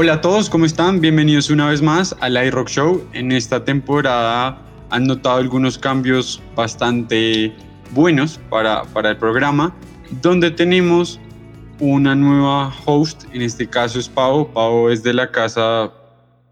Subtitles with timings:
[0.00, 1.00] Hola a todos, ¿cómo están?
[1.00, 3.04] Bienvenidos una vez más al iRock Show.
[3.14, 7.52] En esta temporada han notado algunos cambios bastante
[7.90, 9.74] buenos para, para el programa,
[10.22, 11.18] donde tenemos
[11.80, 14.52] una nueva host, en este caso es Pau.
[14.52, 15.92] Pau es de la casa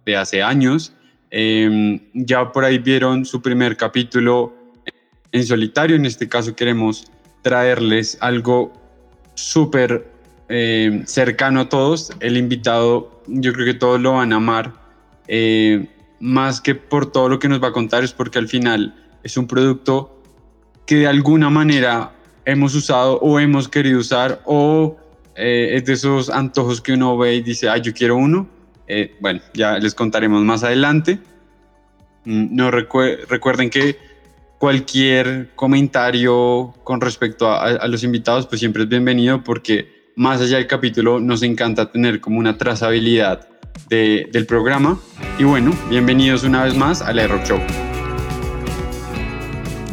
[0.04, 0.92] de hace años.
[1.30, 4.56] Em, ya por ahí vieron su primer capítulo
[5.30, 8.72] en solitario, en este caso queremos traerles algo
[9.36, 10.15] súper
[10.48, 12.12] eh, cercano a todos.
[12.20, 14.72] El invitado, yo creo que todos lo van a amar,
[15.28, 15.88] eh,
[16.20, 19.36] más que por todo lo que nos va a contar, es porque al final es
[19.36, 20.22] un producto
[20.86, 22.12] que de alguna manera
[22.44, 24.96] hemos usado o hemos querido usar o
[25.34, 28.48] eh, es de esos antojos que uno ve y dice, ah, yo quiero uno.
[29.20, 31.18] bueno, ya les contaremos más adelante.
[32.24, 33.96] Mm, no recuerden que
[34.58, 40.66] cualquier comentario con respecto a, los invitados, pues siempre es bienvenido porque más allá del
[40.66, 43.46] capítulo nos encanta tener como una trazabilidad
[43.88, 44.98] del programa.
[45.38, 47.60] Y bueno, bienvenidos una vez más a la Rock Show.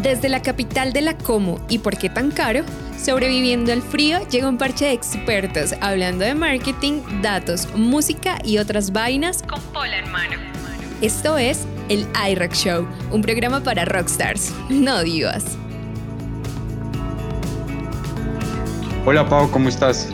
[0.01, 2.63] Desde la capital de la Como y por qué tan caro,
[2.97, 8.93] sobreviviendo al frío, llega un parche de expertos hablando de marketing, datos, música y otras
[8.93, 10.37] vainas con pola en mano.
[11.01, 15.57] Esto es el iRock Show, un programa para rockstars, no divas.
[19.05, 20.09] Hola Pau, ¿cómo estás?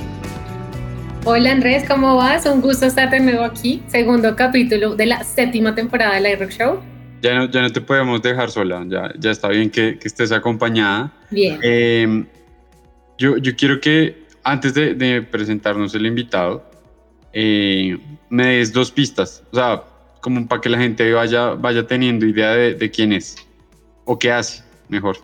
[1.25, 2.45] Hola Andrés, ¿cómo vas?
[2.45, 6.79] Un gusto estar de nuevo aquí, segundo capítulo de la séptima temporada del iRock Show.
[7.21, 10.31] Ya no, ya no te podemos dejar sola, ya, ya está bien que, que estés
[10.31, 11.11] acompañada.
[11.29, 11.59] Bien.
[11.61, 12.25] Em,
[13.17, 16.63] yo, yo quiero que antes de, de presentarnos el invitado,
[17.33, 17.97] eh,
[18.29, 19.43] me des dos pistas.
[19.51, 19.83] O sea,
[20.21, 23.35] como para que la gente vaya, vaya teniendo idea de, quién es
[24.05, 25.17] o qué hace mejor.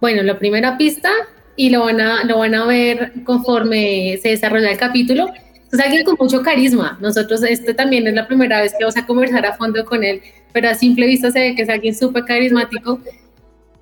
[0.00, 1.10] Bueno, la primera pista,
[1.56, 5.32] y lo van a, lo van a ver conforme se desarrolla el capítulo,
[5.72, 6.98] es alguien con mucho carisma.
[7.00, 10.20] Nosotros, este también es la primera vez que vamos a conversar a fondo con él,
[10.52, 13.00] pero a simple vista se ve que es alguien súper carismático.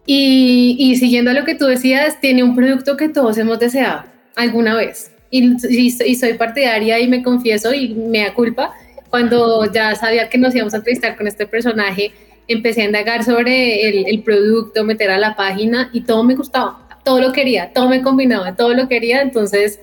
[0.04, 4.04] Y, y, siguiendo lo que tú decías, tiene un producto que todos hemos deseado
[4.34, 5.12] alguna vez.
[5.30, 8.72] Y, y, y soy partidaria y me confieso y me da culpa
[9.12, 12.12] cuando ya sabía que nos íbamos a entrevistar con este personaje,
[12.48, 17.20] empecé a indagar sobre el, producto, meter a la página y todo me gustaba, todo
[17.20, 19.80] lo quería, todo me combinaba, todo lo quería, entonces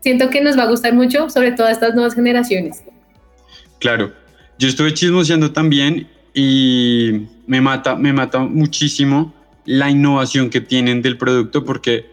[0.00, 2.82] siento que nos va a gustar mucho, sobre todo a estas nuevas generaciones.
[3.78, 4.12] Claro,
[4.58, 9.34] yo estuve chismoseando también y me mata, me mata muchísimo
[9.64, 12.10] la innovación que tienen del producto porque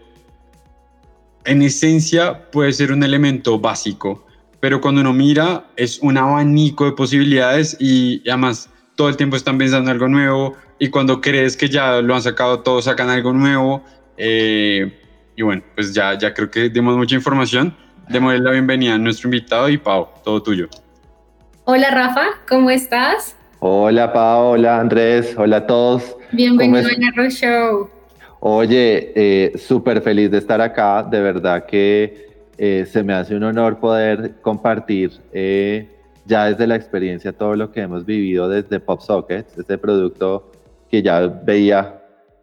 [1.44, 4.26] en esencia puede ser un elemento básico,
[4.60, 9.56] pero cuando uno mira es un abanico de posibilidades y, además todo el tiempo están
[9.56, 13.82] pensando algo nuevo y cuando crees que ya lo han sacado todo, sacan algo nuevo.
[14.22, 14.92] Eh,
[15.34, 17.74] y bueno, pues ya, ya creo que dimos mucha información.
[18.10, 20.68] Démosle la bienvenida a nuestro invitado y Pau, todo tuyo.
[21.64, 23.34] Hola Rafa, ¿cómo estás?
[23.60, 26.16] Hola Pau, hola Andrés, hola a todos.
[26.32, 27.88] Bienvenido a Narrow Show.
[28.40, 33.44] Oye, eh, súper feliz de estar acá, de verdad que eh, se me hace un
[33.44, 35.88] honor poder compartir eh,
[36.26, 40.52] ya desde la experiencia todo lo que hemos vivido desde PopSockets, este producto
[40.90, 41.99] que ya veía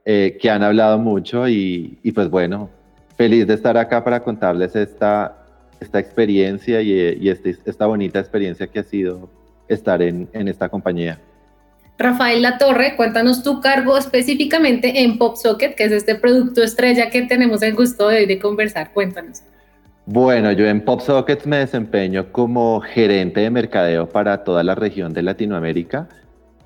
[0.09, 2.69] eh, que han hablado mucho y, pues bueno,
[3.17, 5.35] feliz de estar acá para contarles esta,
[5.81, 9.29] esta experiencia y, este, esta bonita experiencia que ha sido
[9.67, 11.19] estar en, en esta compañía.
[11.97, 17.61] Rafael Latorre, cuéntanos tu cargo específicamente en PopSocket, que es este producto estrella que tenemos
[17.61, 18.93] el gusto de, de conversar.
[18.93, 19.41] Cuéntanos.
[20.05, 25.21] Bueno, yo en PopSockets me desempeño como gerente de mercadeo para toda la región de
[25.21, 26.07] Latinoamérica,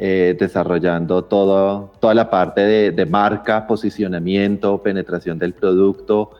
[0.03, 6.31] eh, desarrollando todo, toda la parte de, marca, posicionamiento, penetración del producto,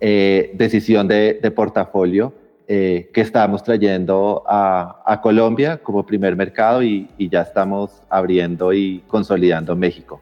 [0.00, 2.34] eh, decisión de, portafolio
[2.68, 9.02] eh, que estamos trayendo a, Colombia como primer mercado y, y ya estamos abriendo y
[9.06, 10.20] consolidando México.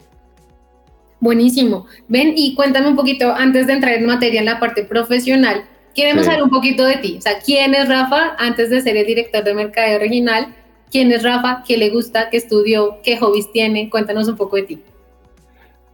[1.19, 1.87] Buenísimo.
[2.07, 5.65] Ven y cuéntame un poquito antes de entrar en materia en la parte profesional
[5.95, 7.17] Queremos saber un poquito de ti.
[7.19, 10.55] O sea, ¿quién es Rafa antes de ser el director de mercadeo regional?
[10.91, 11.63] ¿Quién es Rafa?
[11.67, 12.31] ¿Qué le gusta?
[12.31, 12.99] ¿Qué estudió?
[13.03, 13.91] ¿Qué hobbies tiene?
[13.91, 14.83] Cuéntanos un poco de ti.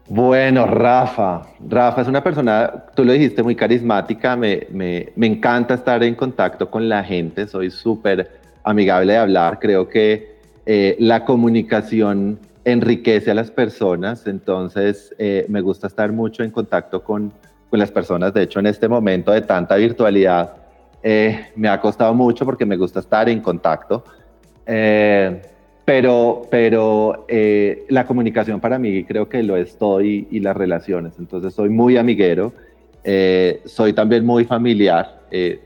[0.09, 1.43] Bueno, Rafa.
[1.69, 4.37] Rafa es una persona, tú lo dijiste, muy carismática.
[4.37, 7.47] Me, me, me encanta estar en contacto con la gente.
[7.47, 9.59] Soy súper amigable de hablar.
[9.61, 14.27] Creo que eh, la comunicación enriquece a las personas.
[14.27, 17.33] Entonces, eh, me gusta estar mucho en contacto con
[17.71, 18.35] con las personas.
[18.35, 20.55] De hecho, en este momento de tanta virtualidad,
[21.03, 24.05] eh, me ha costado mucho porque me gusta estar en contacto.
[24.67, 25.43] Eh,
[25.85, 31.15] pero pero eh, la comunicación para mí creo que lo es todo y, las relaciones.
[31.19, 32.53] Entonces soy muy amiguero,
[33.65, 35.21] soy también muy familiar.
[35.31, 35.61] en,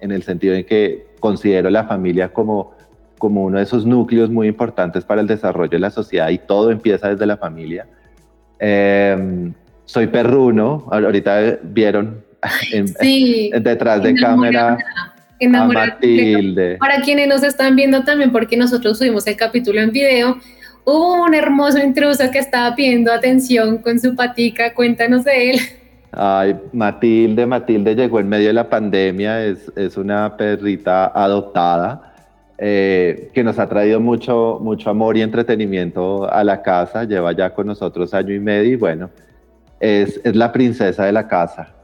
[0.00, 2.72] el sentido en que considero la familia como,
[3.18, 6.70] como uno de esos núcleos muy importantes para el desarrollo de la sociedad y todo
[6.70, 7.86] empieza desde la familia.
[8.58, 9.52] Em,
[9.84, 12.24] soy perruno, ahorita vieron
[13.60, 14.78] detrás de cámara
[15.40, 16.76] a Matilde.
[16.78, 20.38] Para quienes nos están viendo también, porque nosotros subimos el capítulo en video,
[20.84, 25.60] hubo un hermoso intruso que estaba pidiendo atención con su patica, cuéntanos de él.
[26.12, 32.14] Ay, Matilde, Matilde llegó en medio de la pandemia, es, es una perrita adoptada
[32.56, 37.50] eh, que nos ha traído mucho, mucho amor y entretenimiento a la casa, lleva ya
[37.50, 39.10] con nosotros año y medio y bueno,
[39.80, 41.74] es, es la princesa de la casa.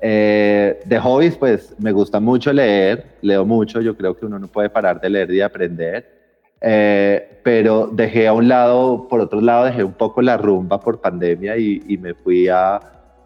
[0.00, 4.46] Eh, de hobbies, pues me gusta mucho leer, leo mucho, yo creo que uno no
[4.46, 6.18] puede parar de leer y de aprender.
[6.60, 11.00] Eh, pero dejé a un lado, por otro lado, dejé un poco la rumba por
[11.00, 12.80] pandemia y, me fui a,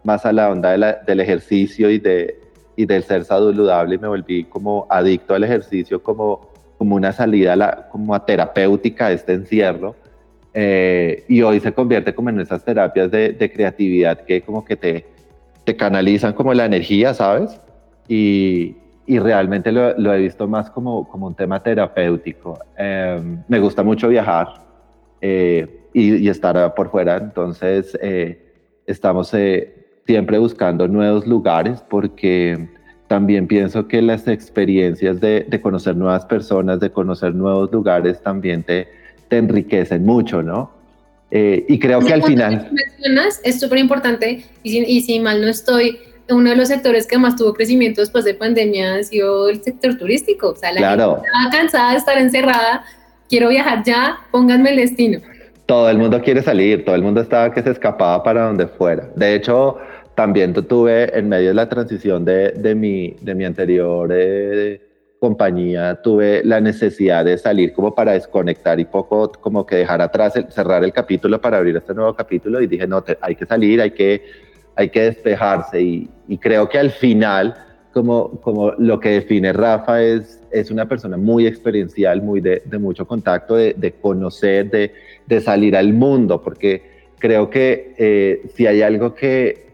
[0.05, 2.39] más a la onda del ejercicio y, de,
[2.77, 7.89] y del ser saludable y me volví como adicto al ejercicio como, como una salida
[7.91, 9.95] como terapéutica a este encierro.
[10.55, 14.77] Eh, y hoy se convierte como en esas terapias de, de, creatividad que como que
[14.77, 15.07] te,
[15.65, 17.61] te canalizan como la energía, ¿sabes?
[18.09, 18.77] Y,
[19.07, 22.59] y realmente lo, lo, he visto más como, como un tema terapéutico.
[22.79, 24.49] Eh, me gusta mucho viajar
[25.21, 28.55] eh, y, y, estar por fuera, entonces eh,
[28.87, 29.35] estamos
[30.07, 32.69] siempre buscando nuevos lugares porque
[33.07, 38.63] también pienso que las experiencias de, de, conocer nuevas personas, de conocer nuevos lugares, también
[38.63, 38.89] te,
[39.29, 40.82] te enriquecen mucho, ¿no?
[41.35, 42.69] Eh, y creo que al final...
[42.71, 45.99] Mencionas, es súper importante, y si, y si mal no estoy,
[46.29, 49.97] uno de los sectores que más tuvo crecimiento después de pandemia ha sido el sector
[49.97, 50.51] turístico.
[50.51, 51.15] O sea, la claro.
[51.15, 52.85] gente estaba cansada de estar encerrada,
[53.31, 55.21] quiero viajar ya, pónganme el destino.
[55.65, 59.09] Todo el mundo quiere salir, todo el mundo estaba que se escapaba para donde fuera.
[59.17, 59.79] De hecho,
[60.15, 64.81] también tuve en medio de la transición de, de, mi, de mi anterior eh,
[65.23, 70.35] compañía, tuve la necesidad de salir como para desconectar y poco como que dejar atrás,
[70.35, 73.47] el, cerrar el capítulo para abrir este nuevo capítulo y dije, no, te, hay que
[73.47, 74.25] salir, hay que,
[74.75, 77.55] hay que despejarse y, y, creo que al final,
[77.93, 82.79] como, como lo que define Rafa es, es una persona muy experiencial, muy de, de
[82.81, 84.93] mucho contacto, de, de conocer, de,
[85.29, 86.83] de, salir al mundo, porque
[87.21, 89.72] creo que eh, si hay algo que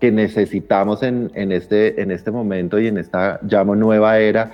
[0.00, 4.52] que necesitamos en, en, este, en este momento y en esta, llamo, nueva era,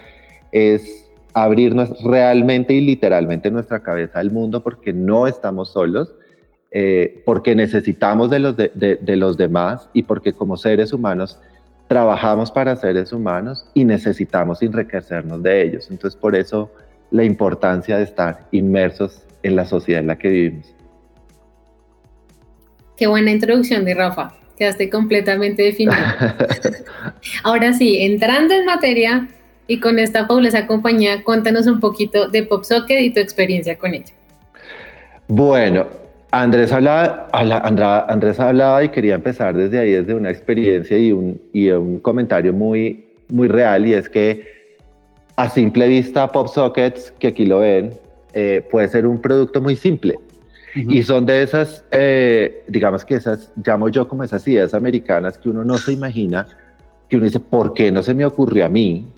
[0.50, 6.12] es abrirnos realmente y literalmente nuestra cabeza al mundo porque no estamos solos,
[6.72, 11.38] eh, porque necesitamos de los, de, de, los demás y porque como seres humanos
[11.86, 15.88] trabajamos para seres humanos y necesitamos enriquecernos de ellos.
[15.90, 16.72] Entonces, por eso
[17.12, 20.74] la importancia de estar inmersos en la sociedad en la que vivimos.
[22.96, 24.34] Qué buena introducción de Rafa.
[24.56, 25.96] Quedaste completamente definido.
[27.42, 29.28] Ahora sí, entrando en materia
[29.66, 34.14] y con esta fabulosa compañía, cuéntanos un poquito de PopSocket y tu experiencia con ella.
[35.28, 35.86] Bueno,
[36.30, 41.70] Andrés hablaba, Andrés hablaba y quería empezar desde ahí, desde una experiencia y un, y
[41.70, 44.56] un comentario muy, muy real, y es que
[45.36, 47.94] a simple vista PopSockets, que aquí lo ven,
[48.32, 50.18] eh, puede ser un producto muy simple.
[50.76, 55.48] Y son de esas, eh, digamos que esas, llamo yo como esas ideas americanas que
[55.48, 56.46] uno no se imagina,
[57.08, 59.08] que uno dice, ¿por qué no se me ocurrió a mí?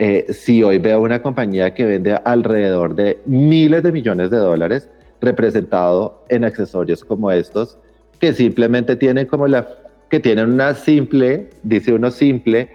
[0.00, 4.88] Eh, si hoy veo una compañía que vende alrededor de miles de millones de dólares
[5.20, 7.78] representado en accesorios como estos,
[8.18, 9.68] que simplemente tienen como la,
[10.10, 12.70] que tienen una simple, dice uno simple,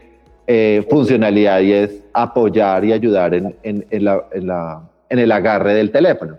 [0.47, 5.73] eh, funcionalidad y es apoyar y ayudar en, en, en, la, la, en el agarre
[5.73, 6.37] del teléfono.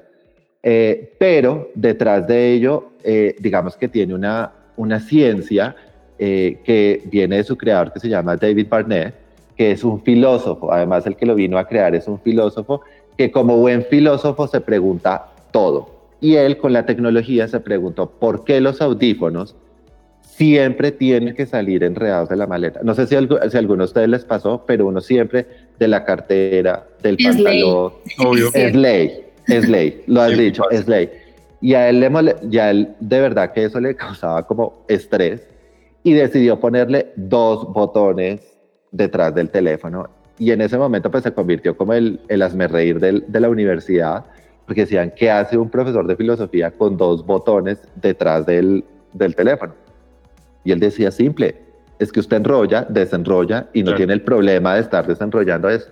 [0.67, 5.77] Eh, pero detrás de ello, eh, digamos que tiene una, una ciencia
[6.19, 9.15] eh, que viene de su creador que se llama David Barnett,
[9.59, 12.81] que es un filósofo, además el que lo vino a crear es un filósofo
[13.19, 15.91] que como buen filósofo se pregunta todo.
[16.23, 19.55] Y él con la tecnología se preguntó por qué los audífonos
[20.23, 22.81] siempre tienen que salir enredados de la maleta.
[22.83, 25.47] No sé si, algo, si a alguno de ustedes les pasó, pero uno siempre
[25.79, 28.27] de la cartera, del es pantalón, ley.
[28.27, 28.51] Obvio.
[28.55, 29.25] es ley.
[29.47, 31.11] Es ley, lo has dicho, es ley.
[31.61, 35.47] Y a él, le mole, ya él de verdad que eso le causaba como estrés
[36.03, 38.41] y decidió ponerle dos botones
[38.91, 40.09] detrás del teléfono.
[40.39, 44.25] Y en ese momento pues se convirtió como el, el asmerreír del, de la universidad,
[44.67, 49.75] porque decían, ¿qué hace un profesor de filosofía con dos botones detrás del, del teléfono?
[50.65, 51.57] Y él decía, simple,
[51.99, 53.97] es que usted enrolla, desenrolla y no claro.
[53.97, 55.89] tiene el problema de estar desenrollando eso.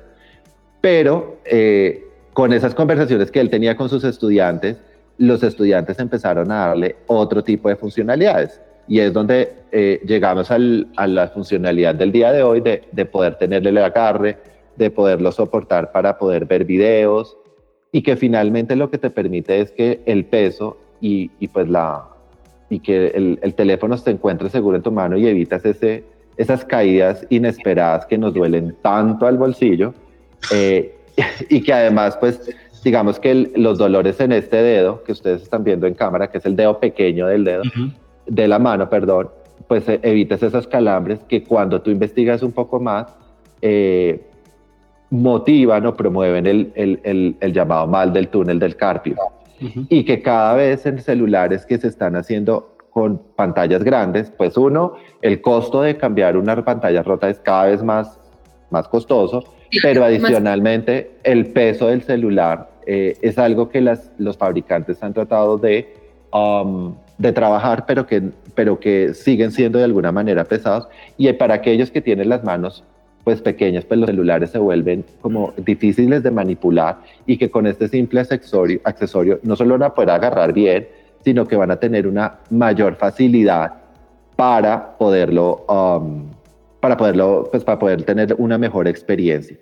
[0.80, 4.78] Pero eh, con esas conversaciones que él tenía con sus estudiantes,
[5.18, 8.60] los estudiantes empezaron a darle otro tipo de funcionalidades.
[8.88, 13.04] y es donde eh, llegamos al, a la funcionalidad del día de hoy de, de
[13.04, 14.38] poder tenerle el agarre,
[14.76, 17.36] de poderlo soportar para poder ver videos
[17.92, 22.08] y que finalmente lo que te permite es que el peso y, y pues la
[22.70, 26.04] y que el, el, teléfono se encuentre seguro en tu mano y evitas ese,
[26.38, 29.92] esas caídas inesperadas que nos duelen tanto al bolsillo
[30.52, 30.96] eh,
[31.48, 32.50] y que además pues
[32.84, 36.46] digamos que los dolores en este dedo que ustedes están viendo en cámara, que es
[36.46, 37.62] el dedo pequeño del dedo,
[38.26, 39.30] de la mano, perdón,
[39.68, 43.06] pues eh, evitas esos calambres que cuando tú investigas un poco más,
[43.60, 44.20] eh,
[45.10, 49.16] motivan o promueven el, el, el, llamado mal del túnel del carpio.
[49.88, 54.94] Y que cada vez en celulares que se están haciendo con pantallas grandes, pues uno,
[55.20, 58.18] el costo de cambiar una pantalla rota es cada vez más,
[58.72, 59.44] más costoso,
[59.82, 65.58] pero adicionalmente el peso del celular eh, es algo que las, los fabricantes han tratado
[65.58, 65.94] de,
[66.32, 70.88] um, de trabajar, pero que, pero que siguen siendo de alguna manera pesados.
[71.16, 72.84] Y para aquellos que tienen las manos
[73.24, 77.86] pues pequeñas, pues los celulares se vuelven como difíciles de manipular y que con este
[77.86, 80.88] simple accesorio, accesorio no solo van a poder agarrar bien,
[81.24, 83.74] sino que van a tener una mayor facilidad
[84.34, 86.24] para poderlo, um,
[86.82, 89.56] para poderlo, pues para poder tener una mejor experiencia.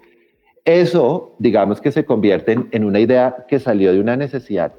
[0.65, 4.73] Eso, digamos que se convierte en, una idea que salió de una necesidad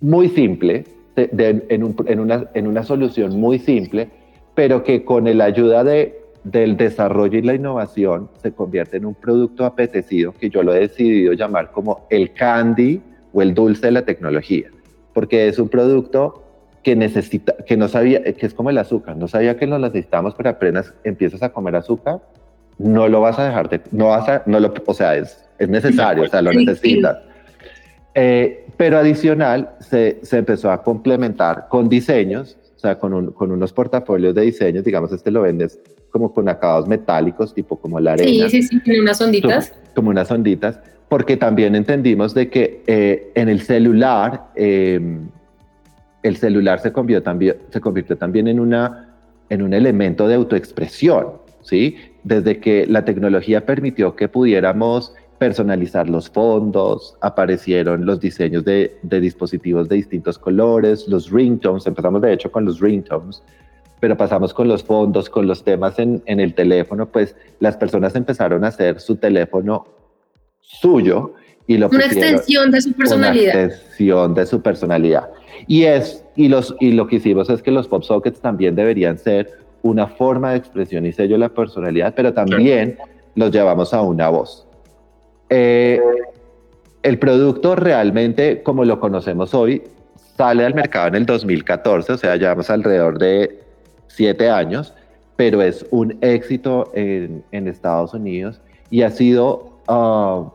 [0.00, 4.10] muy simple, en, una, en una solución muy simple,
[4.56, 9.14] pero que con la ayuda de del desarrollo y la innovación se convierte en un
[9.14, 13.00] producto apetecido que yo lo he decidido llamar como el candy
[13.32, 14.68] o el dulce de la tecnología,
[15.14, 16.41] porque es un producto
[16.82, 20.34] que necesita, que no sabía, que es como el azúcar, no sabía que lo necesitamos,
[20.34, 22.20] pero apenas empiezas a comer azúcar,
[22.78, 25.68] no lo vas a dejar de, no vas a, no lo, o sea, es, es
[25.68, 27.18] necesario, o sea, lo necesitas.
[28.14, 33.72] Eh, pero adicional, se, se empezó a complementar con diseños, o sea, con, con unos
[33.72, 35.80] portafolios de diseños, digamos, este lo vendes
[36.12, 38.48] como con acabados metálicos, tipo como la arena.
[38.48, 39.72] Sí, sí, sí, como unas onditas.
[39.94, 45.28] Como, unas onditas, porque también entendimos de que eh, en el celular, em,
[46.22, 49.14] el celular se convirtió también, se convirtió también en, una,
[49.48, 51.28] en un elemento de autoexpresión,
[51.62, 51.96] ¿sí?
[52.22, 59.20] Desde que la tecnología permitió que pudiéramos personalizar los fondos, aparecieron los diseños de, de
[59.20, 63.42] dispositivos de distintos colores, los ringtones, empezamos de hecho con los ringtones,
[63.98, 68.14] pero pasamos con los fondos, con los temas en, en el teléfono, pues las personas
[68.14, 69.86] empezaron a hacer su teléfono
[70.60, 71.34] suyo
[71.66, 73.54] y lo una extensión de su personalidad.
[73.54, 75.28] Una extensión de su personalidad.
[75.66, 79.18] Y, es, y, los, y lo que hicimos es que los pop sockets también deberían
[79.18, 79.50] ser
[79.82, 82.96] una forma de expresión y sello de la personalidad, pero también
[83.34, 84.66] los llevamos a una voz.
[85.50, 86.00] Eh,
[87.02, 89.82] el producto realmente, como lo conocemos hoy,
[90.36, 93.60] sale al mercado en el 2014, o sea, llevamos alrededor de
[94.06, 94.94] siete años,
[95.36, 100.50] pero es un éxito en, en Estados Unidos y ha sido uh,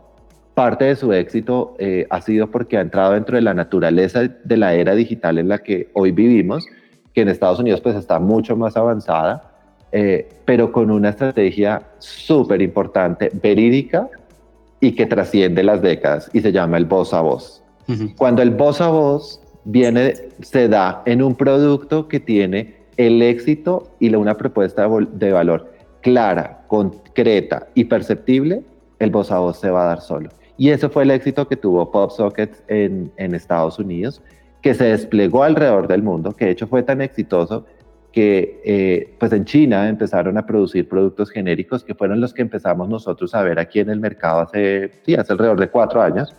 [0.58, 4.58] parte de su éxito, eh, ha sido porque ha entrado dentro de la naturaleza de
[4.58, 6.66] la era digital en la que hoy vivimos,
[7.14, 9.52] que en Estados Unidos pues está mucho más avanzada,
[9.92, 14.10] eh, pero con una estrategia súper importante, verídica
[14.80, 17.62] y que trasciende las décadas y se llama el voz a voz.
[18.18, 23.92] Cuando el voz a voz viene, se da en un producto que tiene el éxito
[24.00, 25.72] y una propuesta de valor
[26.02, 28.64] clara, concreta y perceptible,
[28.98, 30.32] el voz a voz se va a dar solo.
[30.58, 34.22] Y eso fue el éxito que tuvo PopSockets en, Estados Unidos,
[34.62, 37.66] que se desplegó alrededor del mundo, que de hecho fue tan exitoso
[38.12, 42.90] que eh, pues en China empezaron a producir productos genéricos que fueron los que empezamos
[42.90, 46.36] nosotros a ver aquí en el mercado hace, sí, hace alrededor de cuatro años.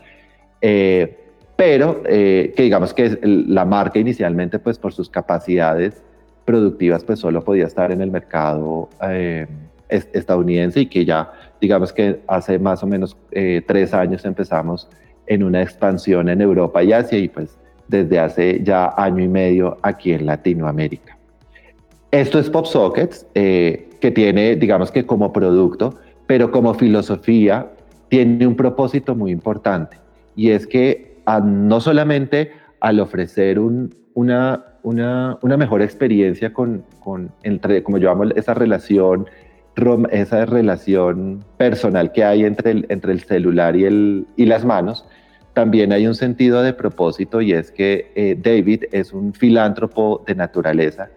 [0.60, 1.16] Eh,
[1.58, 6.02] pero eh, que digamos que la marca inicialmente pues por sus capacidades
[6.44, 9.48] productivas, pues solo podía estar en el mercado eh,
[9.88, 14.88] estadounidense y que ya, digamos que hace más o menos eh, tres años empezamos
[15.26, 17.56] en una expansión en Europa y Asia y pues
[17.88, 21.16] desde hace ya año y medio aquí en Latinoamérica.
[22.10, 25.96] Esto es PopSockets, eh, que tiene, digamos que como producto,
[26.26, 27.70] pero como filosofía,
[28.08, 29.98] tiene un propósito muy importante
[30.34, 37.30] y es que no solamente al ofrecer un, una, una, una mejor experiencia con, con,
[37.42, 39.26] entre, como yo llamo, esa relación,
[40.10, 45.04] esa relación personal que hay entre el, entre el celular y, el, y las manos,
[45.54, 50.34] también hay un sentido de propósito y es que eh, David es un filántropo de
[50.34, 51.08] naturaleza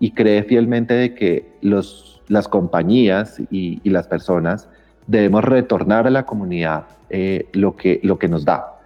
[0.00, 4.68] y cree fielmente de que los, las compañías y, y las personas
[5.06, 8.80] debemos retornar a la comunidad eh, lo, que, lo que nos da.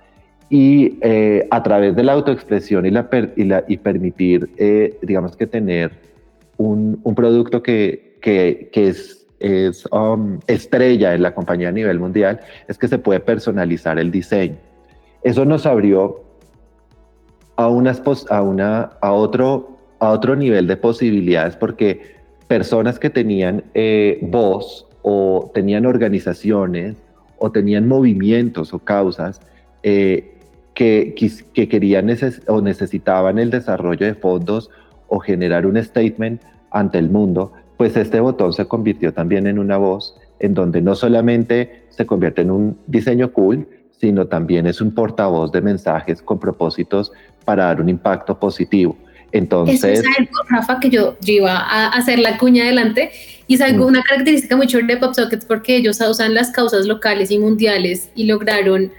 [0.50, 3.08] y eh, a través de la autoexpresión y, la,
[3.66, 5.92] y, permitir, eh, digamos que tener
[6.56, 11.98] un, un producto que, que, que, es, es um, estrella en la compañía a nivel
[11.98, 14.56] mundial, es que se puede personalizar el diseño.
[15.22, 16.22] Eso nos abrió
[17.56, 17.92] a, una,
[19.00, 22.16] a, otro, a otro nivel de posibilidades porque
[22.46, 26.96] personas que tenían eh, voz o tenían organizaciones
[27.38, 29.40] o tenían movimientos o causas
[29.82, 30.34] eh,
[30.74, 31.14] que,
[31.52, 32.08] que, querían
[32.46, 34.70] o necesitaban el desarrollo de fondos
[35.08, 36.40] o generar un statement
[36.70, 40.94] ante el mundo, pues este botón se convirtió también en una voz en donde no
[40.94, 43.66] solamente se convierte en un diseño cool,
[43.98, 47.12] sino también es un portavoz de mensajes con propósitos
[47.44, 48.96] para dar un impacto positivo.
[49.30, 53.10] Entonces, Eso es algo, Rafa, que yo, iba a hacer la cuña adelante
[53.46, 53.88] y es algo, mm.
[53.88, 58.24] una característica muy chévere de PopSockets porque ellos usan las causas locales y mundiales y
[58.24, 58.90] lograron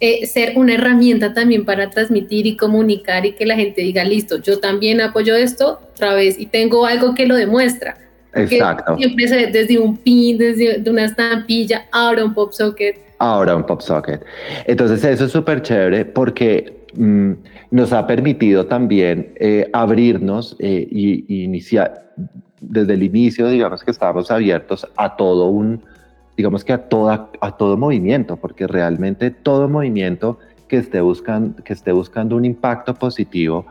[0.00, 4.40] eh, ser una herramienta también para transmitir y comunicar y que la gente diga, listo,
[4.40, 7.96] yo también apoyo esto otra vez y tengo algo que lo demuestra.
[8.34, 8.96] Exacto.
[8.96, 12.98] Siempre se, desde un pin, desde una estampilla, ahora un PopSocket.
[13.18, 14.24] Ahora un PopSocket.
[14.66, 17.32] Entonces eso es súper chévere porque mm,
[17.70, 22.12] nos ha permitido también eh, abrirnos eh, y, iniciar,
[22.60, 25.82] desde el inicio, digamos que estábamos abiertos a todo un,
[26.36, 31.72] digamos que a, toda, a todo movimiento, porque realmente todo movimiento que esté buscando, que
[31.74, 33.66] esté buscando un impacto positivo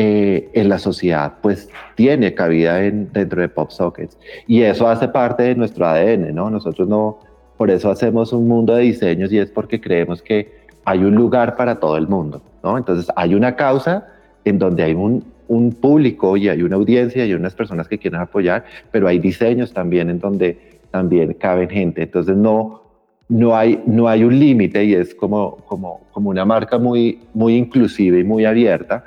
[0.00, 4.16] eh, en la sociedad, pues tiene cabida en, dentro de PopSockets.
[4.46, 6.50] Y eso hace parte de nuestro ADN, ¿no?
[6.50, 7.18] Nosotros no,
[7.56, 10.52] por eso hacemos un mundo de diseños y es porque creemos que
[10.84, 12.78] hay un lugar para todo el mundo, ¿no?
[12.78, 14.06] Entonces hay una causa
[14.44, 17.98] en donde hay un, un público y hay una audiencia y hay unas personas que
[17.98, 22.02] quieren apoyar, pero hay diseños también en donde también caben gente.
[22.04, 22.82] Entonces no,
[23.28, 27.56] no, hay, no hay un límite y es como, como, como una marca muy, muy
[27.56, 29.02] inclusiva y muy abierta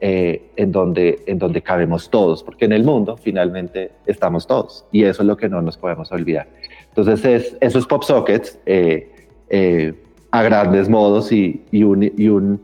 [0.00, 5.04] eh, en, donde, en donde cabemos todos, porque en el mundo finalmente estamos todos y
[5.04, 6.48] eso es lo que no nos podemos olvidar.
[6.88, 9.10] Entonces es, esos pop sockets eh,
[9.48, 9.94] eh,
[10.30, 12.60] a grandes modos y, y, un, y, un,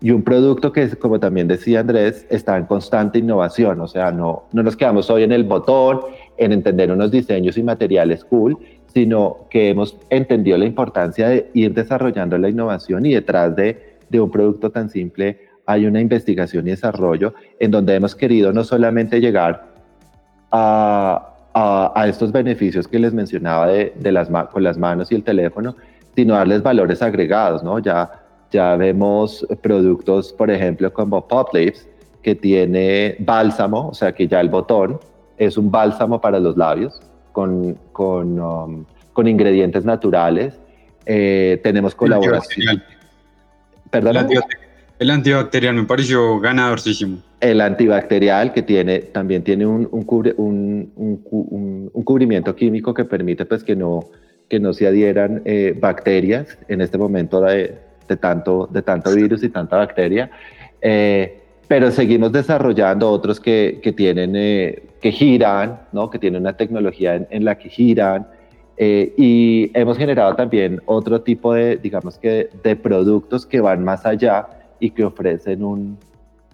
[0.00, 4.44] y un producto que, como también decía Andrés, está en constante innovación, o sea, no,
[4.52, 6.00] no nos quedamos hoy en el botón,
[6.36, 11.74] en entender unos diseños y materiales cool, sino que hemos entendido la importancia de ir
[11.74, 16.70] desarrollando la innovación y detrás de, de un producto tan simple hay una investigación y
[16.70, 19.66] desarrollo en donde hemos querido no solamente llegar
[20.50, 25.22] a, a, estos beneficios que les mencionaba de, de, las, con las manos y el
[25.22, 25.76] teléfono,
[26.16, 27.80] sino darles valores agregados, ¿no?
[27.80, 28.10] Ya,
[28.50, 31.86] ya vemos productos, por ejemplo, como Pop Lips,
[32.22, 34.98] que tiene bálsamo, o sea que ya el botón
[35.36, 36.98] es un bálsamo para los labios
[37.32, 40.58] con, con, um, con ingredientes naturales.
[41.04, 42.82] Eh, tenemos colaboración.
[43.90, 44.28] Perdón.
[44.98, 47.18] El antibacterial me pareció ganadorcísimo.
[47.40, 53.44] El antibacterial que tiene, también tiene un, un, cubre, un, un, cubrimiento químico que permite
[53.44, 54.06] pues, que, no,
[54.48, 57.76] que no se adhieran eh, bacterias en este momento de,
[58.08, 60.30] de, tanto, de tanto virus y tanta bacteria.
[60.82, 66.10] Eh, pero seguimos desarrollando otros que, que tienen, eh, que giran, ¿no?
[66.10, 68.26] que tienen una tecnología en, la que giran.
[68.78, 74.06] Eh, y hemos generado también otro tipo de, digamos que, de productos que van más
[74.06, 74.48] allá
[74.80, 75.98] y que ofrecen un,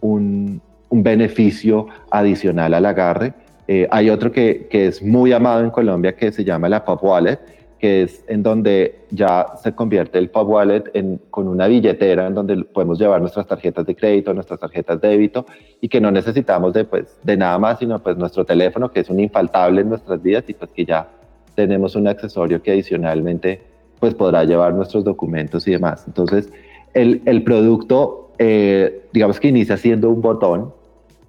[0.01, 3.35] un, un beneficio adicional al agarre.
[3.67, 7.03] Eh, hay otro que, que, es muy amado en Colombia que se llama la Pop
[7.03, 7.39] Wallet,
[7.79, 12.35] que es en donde ya se convierte el Pop Wallet en, con una billetera en
[12.35, 15.47] donde podemos llevar nuestras tarjetas de crédito, nuestras tarjetas de débito
[15.81, 19.11] y que no necesitamos de, pues, de nada más, sino pues nuestro teléfono, que es
[19.11, 21.09] un infaltable en nuestras vidas y pues que ya
[21.55, 23.61] tenemos un accesorio que adicionalmente
[24.01, 26.05] pues podrá llevar nuestros documentos y demás.
[26.07, 26.53] Entonces,
[26.95, 30.73] el, el producto, eh, digamos que inicia siendo un botón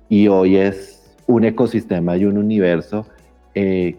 [0.10, 3.06] y hoy es un ecosistema y un universo
[3.54, 3.96] eh,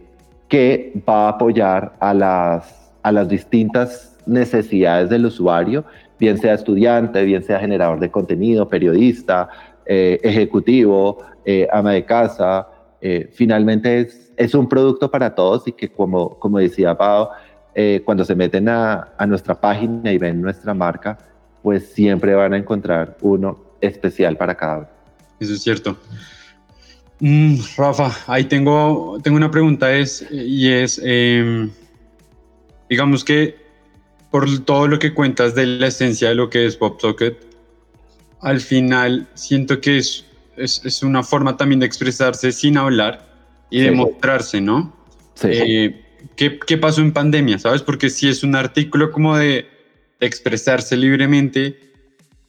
[0.49, 5.85] que va a apoyar a las, a las distintas necesidades del usuario,
[6.19, 9.49] bien sea estudiante, bien sea generador de contenido, periodista,
[9.85, 12.69] eh, ejecutivo, eh, ama de casa.
[13.01, 17.29] Eh, finalmente es, es, un producto para todos y que como, como decía Pau,
[18.07, 21.19] cuando se meten a, a nuestra página y ven nuestra marca,
[21.67, 24.89] pues siempre van a encontrar uno especial para cada uno.
[25.41, 25.99] Eso es cierto.
[27.19, 31.69] Mm, Rafa, ahí tengo, tengo una pregunta es, y es, em,
[32.89, 33.57] digamos que
[34.31, 37.37] por todo lo que cuentas de la esencia de lo que es PopSocket,
[38.43, 40.25] al final siento que es,
[40.57, 43.27] es, es una forma también de expresarse sin hablar
[43.71, 44.95] y de mostrarse, ¿no?
[45.35, 45.49] Sí.
[45.51, 46.05] Eh,
[46.37, 47.83] ¿qué, ¿qué, pasó en pandemia, sabes?
[47.83, 49.76] Porque si es un artículo como de
[50.21, 51.79] expresarse libremente,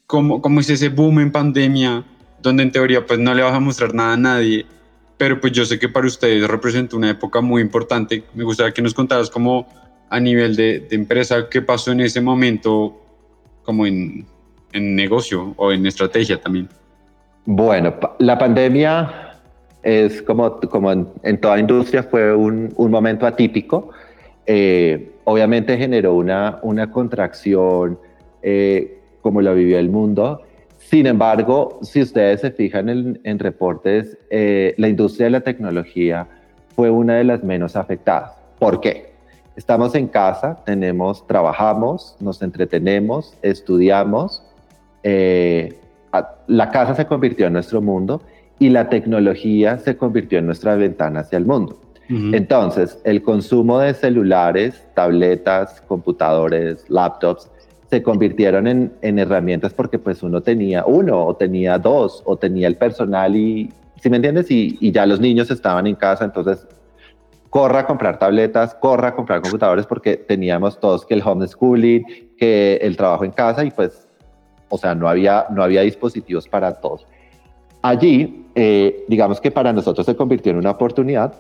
[0.06, 2.04] cómo, cómo es ese boom en pandemia,
[2.42, 4.66] donde en teoría pues no le vas a mostrar nada a nadie,
[5.18, 8.24] pero pues yo sé que para ustedes representa una época muy importante.
[8.34, 9.68] Me gustaría que nos contaras como
[10.10, 13.02] a nivel de, de empresa qué pasó en ese momento,
[13.64, 14.26] como en,
[14.74, 16.70] en negocio o en estrategia también.
[17.46, 19.28] Bueno, la pandemia
[19.84, 23.90] es como, como en, toda industria fue un, un momento atípico.
[24.50, 28.00] Eh, obviamente generó una, una contracción
[28.42, 30.42] eh, como lo vivió el mundo.
[30.78, 36.28] Sin embargo, si ustedes se fijan en, en reportes, eh, la industria de la tecnología
[36.76, 38.32] fue una de las menos afectadas.
[38.58, 39.12] ¿Por qué?
[39.58, 44.44] Estamos en casa, tenemos, trabajamos, nos entretenemos, estudiamos.
[45.04, 48.22] la casa se convirtió en nuestro mundo
[48.60, 51.80] y la tecnología se convirtió en nuestra ventana hacia el mundo.
[52.10, 57.50] Entonces, el consumo de celulares, tabletas, computadores, laptops,
[57.90, 62.76] se convirtieron en, herramientas porque pues uno tenía uno o tenía dos o tenía el
[62.76, 66.68] personal y, si me entiendes, y, y, ya los niños estaban en casa, entonces
[67.50, 72.76] corra a comprar tabletas, corra a comprar computadores porque teníamos todos que el homeschooling, que
[72.82, 74.08] el trabajo en casa y pues,
[74.70, 77.06] o sea, no había, no había dispositivos para todos.
[77.82, 81.34] Allí, eh, digamos que para nosotros se convirtió en una oportunidad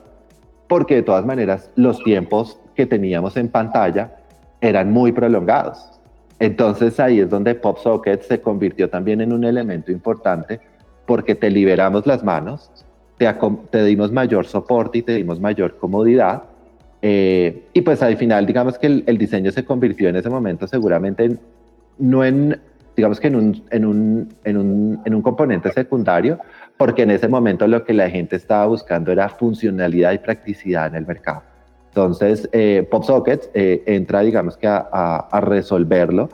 [0.68, 4.12] porque de todas maneras los tiempos que teníamos en pantalla
[4.62, 5.98] eran muy prolongados.
[6.40, 10.60] Entonces ahí es donde PopSocket se convirtió también en un elemento importante
[11.06, 12.70] porque te liberamos las manos,
[13.18, 16.44] te, dimos mayor soporte y te dimos mayor comodidad.
[17.02, 21.38] Eh, y pues al final, digamos que el, diseño se convirtió en ese momento seguramente
[22.00, 22.60] no en
[22.96, 26.40] digamos que en un, en un, en un, en un componente secundario,
[26.78, 30.96] porque en ese momento lo que la gente estaba buscando era funcionalidad y practicidad en
[30.96, 31.44] el mercado.
[31.90, 34.78] Entonces, eh, PopSockets eh, entra, digamos que a,
[35.32, 36.30] a, resolverlo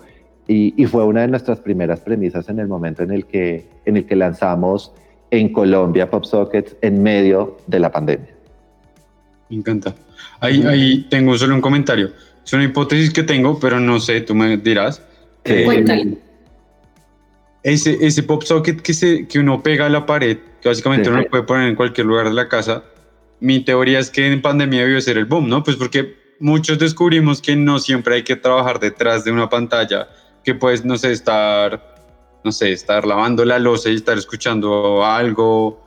[0.45, 3.95] y, y, fue una de nuestras primeras premisas en el momento en el que, en
[3.95, 4.91] el que lanzamos
[5.31, 8.29] en Colombia PopSockets en medio de la pandemia.
[9.49, 9.95] Me encanta.
[10.41, 12.11] Ahí, ahí tengo solo un comentario.
[12.45, 15.01] Es una hipótesis que tengo, pero no sé, tú me dirás.
[15.45, 16.17] Eh,
[17.63, 21.21] ese, ese pop socket que, se, que uno pega a la pared, que básicamente uno
[21.21, 22.83] lo puede poner en cualquier lugar de la casa,
[23.39, 25.63] mi teoría es que en pandemia debió ser el boom, ¿no?
[25.63, 30.07] Pues porque muchos descubrimos que no siempre hay que trabajar detrás de una pantalla,
[30.43, 35.81] que puedes, no sé, estar, no sé, estar lavando la losa y estar escuchando algo,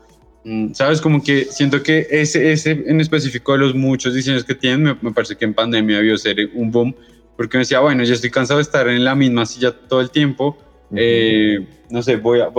[0.45, 1.01] mm, ¿sabes?
[1.01, 4.97] Como que siento que ese, ese en específico de los muchos diseños que tienen, me,
[5.03, 6.95] me parece que en pandemia debió ser un boom,
[7.37, 10.11] porque me decía, bueno, yo estoy cansado de estar en la misma silla todo el
[10.11, 10.59] tiempo,
[10.94, 12.51] eh, no sé, voy a,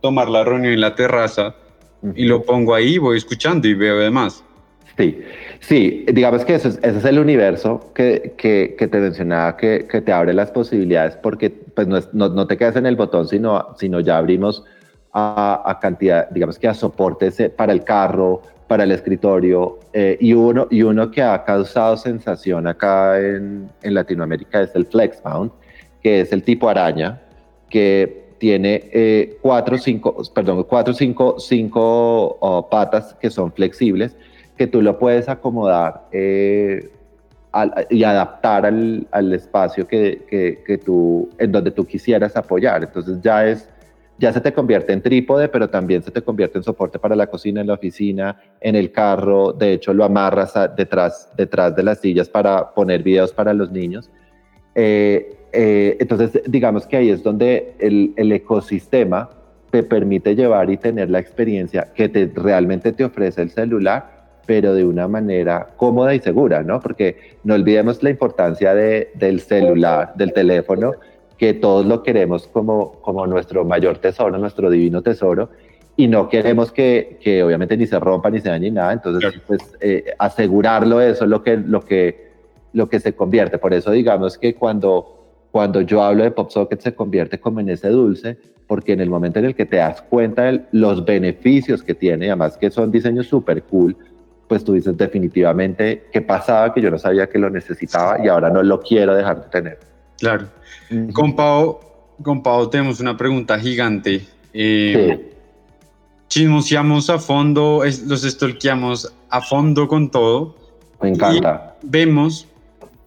[0.00, 1.54] tomar la reunión en la terraza
[2.14, 4.44] y lo pongo ahí, voy escuchando y veo demás.
[4.96, 5.20] Sí,
[5.60, 10.12] sí, digamos que ese es el universo que, que, que te mencionaba, que, que, te
[10.12, 14.18] abre las posibilidades, porque pues no, no, te quedas en el botón, sino, sino ya
[14.18, 14.64] abrimos
[15.12, 20.16] a, a, cantidad, digamos que a soportes eh, para el carro, para el escritorio, eh,
[20.20, 25.52] y, uno, y uno que ha causado sensación acá en, en Latinoamérica es el FlexMount,
[26.02, 27.20] que es el tipo araña,
[27.68, 34.16] que tiene eh, cuatro, cinco, perdón, cuatro, cinco, cinco oh, patas que son flexibles,
[34.56, 36.90] que tú lo puedes acomodar eh,
[37.90, 42.84] y adaptar al, al espacio que, que, que, tú, en donde tú quisieras apoyar.
[42.84, 43.68] Entonces ya es,
[44.18, 47.26] ya se te convierte en trípode, pero también se te convierte en soporte para la
[47.26, 49.52] cocina, en la oficina, en el carro.
[49.52, 54.10] De hecho, lo amarras detrás, detrás de las sillas para poner videos para los niños.
[54.74, 59.30] Eh, eh, entonces, digamos que ahí es donde el, el, ecosistema
[59.70, 64.74] te permite llevar y tener la experiencia que te, realmente te ofrece el celular, pero
[64.74, 66.80] de una manera cómoda y segura, ¿no?
[66.80, 70.92] Porque no olvidemos la importancia de, del celular, del teléfono,
[71.36, 75.50] que todos lo queremos como, como nuestro mayor tesoro, nuestro divino tesoro,
[75.96, 79.60] y no queremos que, que obviamente ni se rompa ni se dañe nada, entonces pues
[79.80, 82.30] eh, asegurarlo eso es lo que, lo, que,
[82.72, 83.58] lo que se convierte.
[83.58, 85.17] Por eso digamos que cuando
[85.50, 89.38] cuando yo hablo de PopSocket se convierte como en ese dulce, porque en el momento
[89.38, 93.26] en el que te das cuenta de los beneficios que tiene, además que son diseños
[93.26, 93.96] súper cool,
[94.46, 98.50] pues tú dices definitivamente qué pasaba que yo no sabía que lo necesitaba y ahora
[98.50, 99.78] no lo quiero dejar de tener.
[100.18, 100.46] Claro.
[101.12, 101.80] Con, Pau,
[102.22, 104.26] con Pau tenemos una pregunta gigante.
[104.52, 105.34] Eh,
[106.28, 110.56] Chismoseamos a fondo, los stalkeamos a fondo con todo.
[111.00, 111.76] Me encanta.
[111.82, 112.46] vemos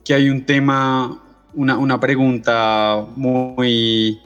[0.04, 1.22] que hay un tema
[1.54, 4.20] una, una pregunta muy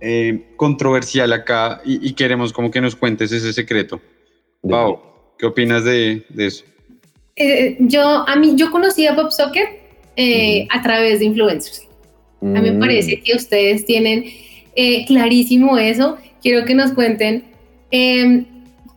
[0.00, 4.00] eh, controversial acá y, queremos como que nos cuentes ese secreto.
[4.68, 5.00] Pau,
[5.38, 6.64] ¿qué opinas de, de eso?
[7.36, 9.66] Eh, yo, a mí, yo conocí a Bob Soccer
[10.16, 11.88] eh, a través de influencers.
[12.42, 12.80] A mí me mm.
[12.80, 14.24] parece que ustedes tienen
[14.76, 16.18] eh, clarísimo eso.
[16.42, 17.44] Quiero que nos cuenten
[17.90, 18.44] em,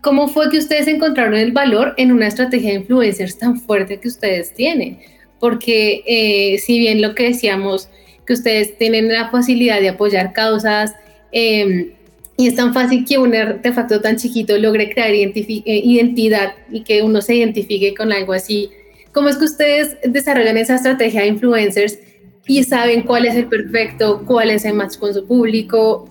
[0.02, 4.08] cómo fue que ustedes encontraron el valor en una estrategia de influencers tan fuerte que
[4.08, 5.00] ustedes tienen.
[5.44, 7.90] Porque eh, si bien lo que decíamos,
[8.26, 10.96] que ustedes tienen la facilidad de apoyar causas,
[11.34, 11.92] em,
[12.38, 15.34] y es tan fácil que un artefacto tan chiquito logre crear eh,
[15.66, 18.72] identidad y que uno se identifique con algo así.
[19.12, 22.00] ¿Cómo es que ustedes desarrollan esa estrategia de influencers
[22.48, 26.08] y saben cuál es el perfecto, cuál es el match con su público?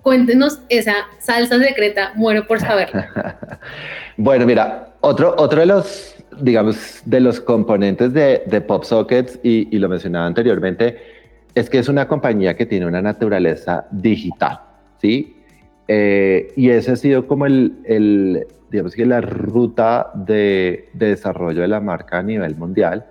[0.00, 2.90] Cuéntenos esa salsa secreta, muero por saber.
[4.16, 9.78] bueno, mira, otro, otro de los, digamos, de los componentes de, de PopSockets, y, y
[9.78, 10.96] lo mencionaba anteriormente,
[11.54, 14.60] es que es una compañía que tiene una naturaleza digital,
[15.00, 15.36] ¿sí?
[15.88, 21.62] Eh, y ese ha sido como el, el digamos que la ruta de, de, desarrollo
[21.62, 23.06] de la marca a nivel mundial,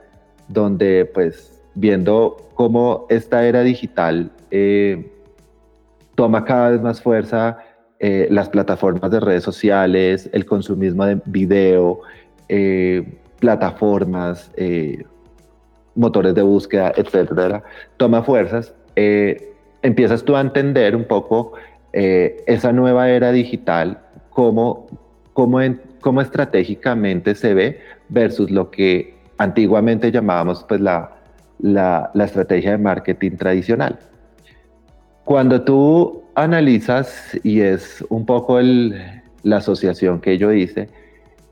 [0.48, 5.12] donde pues viendo cómo esta era digital eh,
[6.16, 7.58] toma cada vez más fuerza
[8.00, 12.02] eh, las plataformas de redes sociales, el consumismo de video,
[13.39, 14.51] plataformas,
[15.95, 17.63] motores de búsqueda, etcétera,
[17.97, 18.73] toma fuerzas,
[19.81, 21.53] empiezas tú a entender un poco
[21.93, 24.88] eh, esa nueva era digital, cómo,
[25.34, 25.60] cómo,
[26.01, 27.79] cómo estratégicamente se ve
[28.10, 31.15] versus lo que antiguamente llamábamos pues, la,
[31.60, 33.97] la, la estrategia de marketing tradicional.
[35.23, 40.89] Cuando tú analizas, y es un poco el, la asociación que yo hice,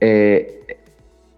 [0.01, 0.62] eh,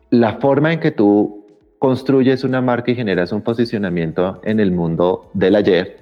[0.09, 1.45] la forma en que tú
[1.79, 5.97] construyes una marca y generas un posicionamiento en el mundo del ayer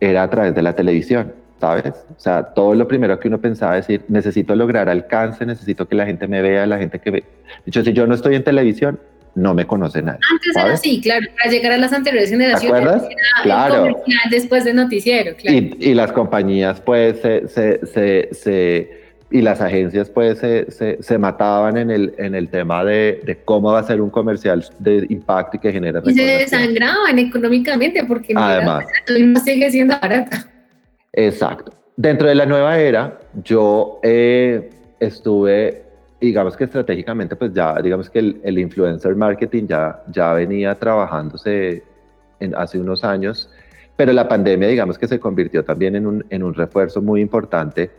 [0.00, 1.32] era a través de la televisión.
[1.60, 1.92] ¿sabes?
[2.16, 6.06] O sea, todo lo primero que uno pensaba decir, necesito lograr alcance, necesito que la
[6.06, 7.24] gente me vea, la gente que ve.
[7.64, 9.00] De hecho, si yo no estoy en televisión,
[9.34, 10.20] no me conoce nadie.
[10.30, 12.80] Antes era así, claro, para llegar a las anteriores generaciones.
[12.80, 13.08] ¿Te acuerdas?
[13.42, 13.96] claro.
[14.30, 15.56] Después de noticiero, claro.
[15.56, 21.02] Y, y las compañías, pues, se, se, se, se y las agencias pues se, se,
[21.02, 24.64] se, mataban en el, en el tema de, de, cómo va a ser un comercial
[24.78, 26.00] de impacto y que genera...
[26.04, 28.86] Y se desangraban económicamente porque Además,
[29.20, 30.48] no sigue siendo barata.
[31.12, 31.72] Exacto.
[31.96, 35.82] Dentro de la nueva era, yo eh, estuve,
[36.20, 41.82] digamos que estratégicamente, pues ya, digamos que el, influencer marketing ya, ya venía trabajándose
[42.40, 43.50] en, hace unos años,
[43.94, 47.90] pero la pandemia, digamos que se convirtió también en un, en un refuerzo muy importante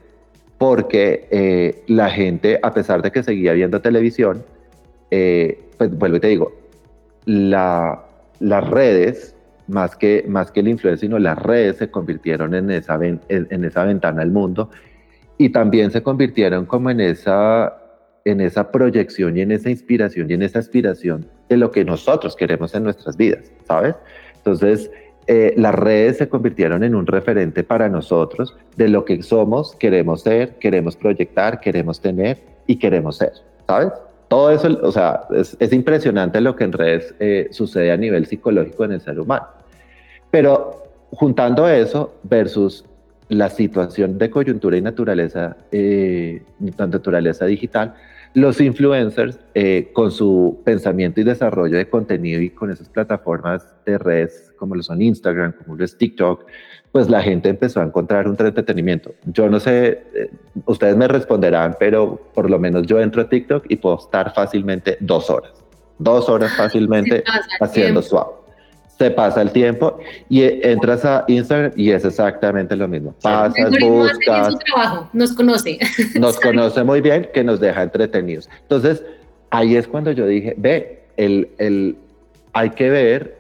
[0.60, 4.44] porque eh, la gente, a pesar de que seguía viendo televisión,
[5.10, 6.52] eh, pues vuelvo y te digo,
[7.26, 8.04] la,
[8.40, 9.36] las redes
[9.68, 13.86] más que, más que el influencer, sino las redes se convirtieron en esa, en, esa
[13.86, 14.70] ventana al mundo
[15.38, 17.78] y también se convirtieron como en esa,
[18.26, 22.36] en esa proyección y en esa inspiración y en esa aspiración de lo que nosotros
[22.36, 23.96] queremos en nuestras vidas, ¿sabes?
[24.36, 24.92] Entonces,
[25.32, 30.22] eh, las redes se convirtieron en un referente para nosotros de lo que somos, queremos
[30.22, 33.34] ser, queremos proyectar, queremos tener y queremos ser,
[33.68, 33.90] ¿sabes?
[34.28, 38.26] Todo eso, o sea, es, es impresionante lo que en redes eh, sucede a nivel
[38.26, 39.46] psicológico en el ser humano.
[40.32, 42.84] Pero juntando eso versus
[43.28, 47.94] la situación de coyuntura y naturaleza, eh, naturaleza digital,
[48.34, 53.98] los influencers eh, con su pensamiento y desarrollo de contenido y con esas plataformas de
[53.98, 56.46] redes como lo son Instagram, como lo es TikTok,
[56.92, 59.14] pues la gente empezó a encontrar un entretenimiento.
[59.26, 60.32] Yo no sé, eh,
[60.66, 64.98] ustedes me responderán, pero por lo menos yo entro a TikTok y puedo estar fácilmente
[65.00, 65.54] dos horas,
[65.98, 67.24] dos horas fácilmente
[67.62, 68.39] haciendo swap
[69.00, 73.16] se pasa el tiempo y entras a Instagram y es exactamente lo mismo.
[73.22, 74.56] Pasas, buscas.
[75.14, 75.80] nos conoce.
[76.20, 78.50] Nos conoce muy bien, que nos deja entretenidos.
[78.62, 79.02] Entonces,
[79.52, 81.96] ahí es cuando yo dije, ve, el, el,
[82.52, 83.38] hay que ver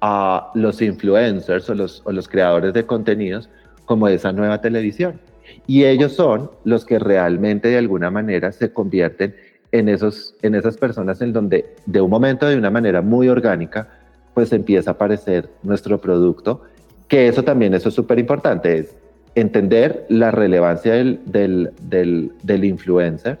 [0.00, 3.50] a los influencers o los, o los creadores de contenidos
[3.84, 5.20] como esa nueva televisión.
[5.66, 9.36] Y ellos son los que realmente de alguna manera se convierten
[9.70, 13.93] en, esos, en esas personas en donde de un momento, de una manera muy orgánica,
[14.34, 16.62] pues empieza a aparecer nuestro producto,
[17.08, 18.94] que eso también, eso es súper importante, es
[19.34, 21.70] entender la relevancia del, del,
[22.42, 23.38] del, influencer,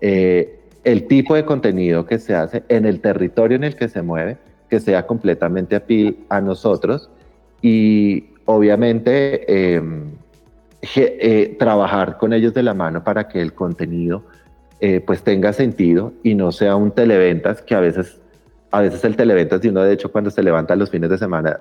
[0.00, 4.02] eh, el tipo de contenido que se hace en el territorio en el que se
[4.02, 4.38] mueve,
[4.70, 7.10] que sea completamente apil a nosotros
[7.62, 10.04] y obviamente em,
[10.94, 14.22] eh, trabajar con ellos de la mano para que el contenido
[14.80, 18.20] eh, pues tenga sentido y no sea un televentas que a veces
[18.70, 21.60] a veces el televentas y uno de hecho cuando se levanta los fines de semana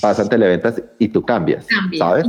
[0.00, 1.66] pasan televentas y tú cambias,
[1.96, 2.26] ¿sabes?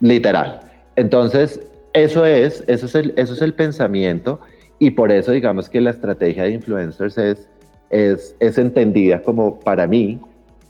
[0.00, 0.60] Literal.
[0.96, 1.60] Entonces,
[1.92, 4.40] eso es, eso es el, eso es el pensamiento
[4.78, 7.48] y por eso digamos que la estrategia de influencers es,
[7.90, 10.20] es, es entendida como para mí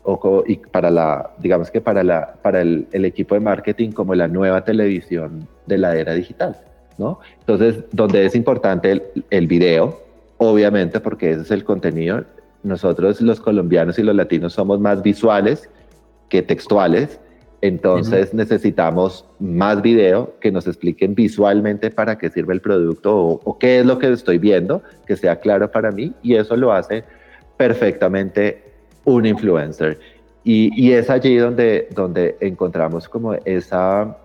[0.05, 4.15] o, y para la, digamos que para, la, para el, el, equipo de marketing como
[4.15, 6.57] la nueva televisión de la era digital,
[6.97, 7.21] ¿no?
[7.41, 10.01] Entonces, donde es importante el, el video,
[10.39, 12.25] obviamente, porque ese es el contenido,
[12.63, 15.69] nosotros los colombianos y los latinos somos más visuales
[16.29, 17.21] que textuales,
[17.61, 23.81] entonces necesitamos más video que nos expliquen visualmente para qué sirve el producto o, qué
[23.81, 27.03] es lo que estoy viendo, que sea claro para mí y eso lo hace
[27.57, 28.63] perfectamente
[29.05, 29.99] un influencer.
[30.45, 34.17] Y, es allí donde, donde encontramos como esa,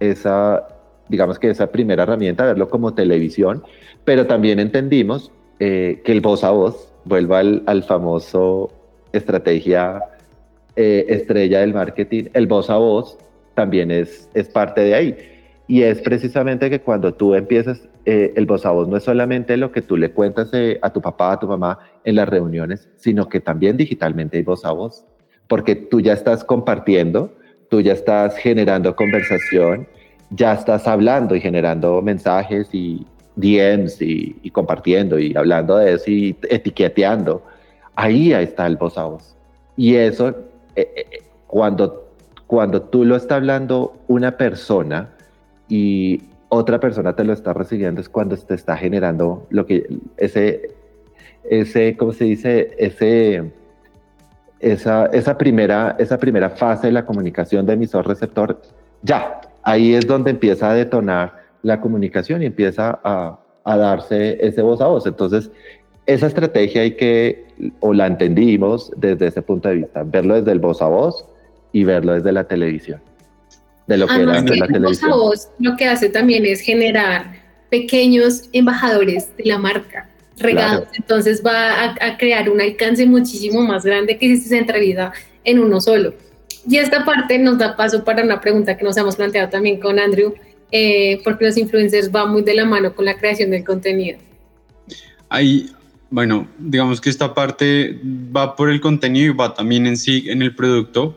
[0.00, 0.66] esa,
[1.08, 3.62] digamos que esa primera herramienta, verlo como televisión,
[4.04, 8.70] pero también entendimos eh, que el voz a voz, vuelva al, al famoso
[9.12, 10.02] estrategia
[10.76, 13.16] eh, estrella del marketing, el voz a voz
[13.54, 15.16] también es, es parte de ahí.
[15.68, 19.56] Y es precisamente que cuando tú empiezas, eh, el voz a voz no es solamente
[19.56, 22.88] lo que tú le cuentas eh, a tu papá, a tu mamá en las reuniones,
[22.96, 25.04] sino que también digitalmente hay voz a voz,
[25.48, 27.32] porque tú ya estás compartiendo,
[27.70, 29.88] tú ya estás generando conversación,
[30.30, 36.36] ya estás hablando y generando mensajes y DMs y, compartiendo y hablando de eso y
[36.48, 37.42] etiqueteando.
[37.94, 39.36] Ahí está el voz a voz.
[39.76, 40.34] Y eso
[40.74, 42.08] eh, eh, cuando,
[42.46, 45.10] cuando tú lo está hablando una persona
[45.68, 50.70] y otra persona te lo está recibiendo es cuando te está generando lo que ese
[51.44, 53.50] ese cómo se dice ese
[54.60, 58.60] esa, esa primera esa primera fase de la comunicación de emisor receptor
[59.02, 64.62] ya ahí es donde empieza a detonar la comunicación y empieza a, a darse ese
[64.62, 65.50] voz a voz entonces
[66.06, 67.44] esa estrategia hay que,
[67.80, 71.26] o la entendimos desde ese punto de vista, verlo desde el voz a voz
[71.72, 73.00] y verlo desde la televisión.
[73.86, 74.82] De lo que era la televisión.
[74.82, 77.26] Voz a voz lo que hace también es generar
[77.70, 80.88] pequeños embajadores de la marca regados.
[80.94, 85.12] Entonces va a, crear un alcance muchísimo más grande que si se centraliza
[85.44, 86.14] en uno solo.
[86.68, 89.98] Y esta parte nos da paso para una pregunta que nos hemos planteado también con
[89.98, 90.34] Andrew,
[90.72, 94.18] eh, porque los influencers van muy de la mano con la creación del contenido.
[95.28, 95.70] Hay,
[96.10, 100.42] bueno, digamos que esta parte va por el contenido y va también en sí, en
[100.42, 101.16] el producto.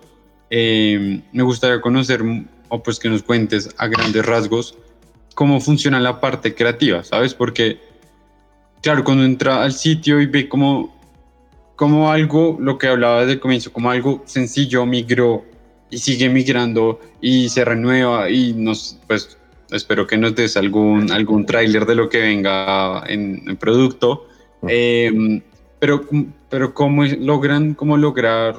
[0.49, 2.21] Eh, me gustaría conocer,
[2.69, 4.77] o pues que nos cuentes a grandes rasgos,
[5.35, 7.33] cómo funciona la parte creativa, ¿sabes?
[7.33, 7.79] Porque,
[8.81, 10.95] claro, cuando entra al sitio y ve como,
[11.75, 15.45] como algo, lo que hablaba desde el comienzo, como algo sencillo migró
[15.89, 19.38] y sigue migrando y se renueva y nos, pues,
[19.71, 24.29] espero que nos des algún, algún tráiler de lo que venga en el producto
[24.67, 25.41] Em,
[25.79, 26.05] pero,
[26.49, 28.55] pero ¿cómo logran, cómo lograr,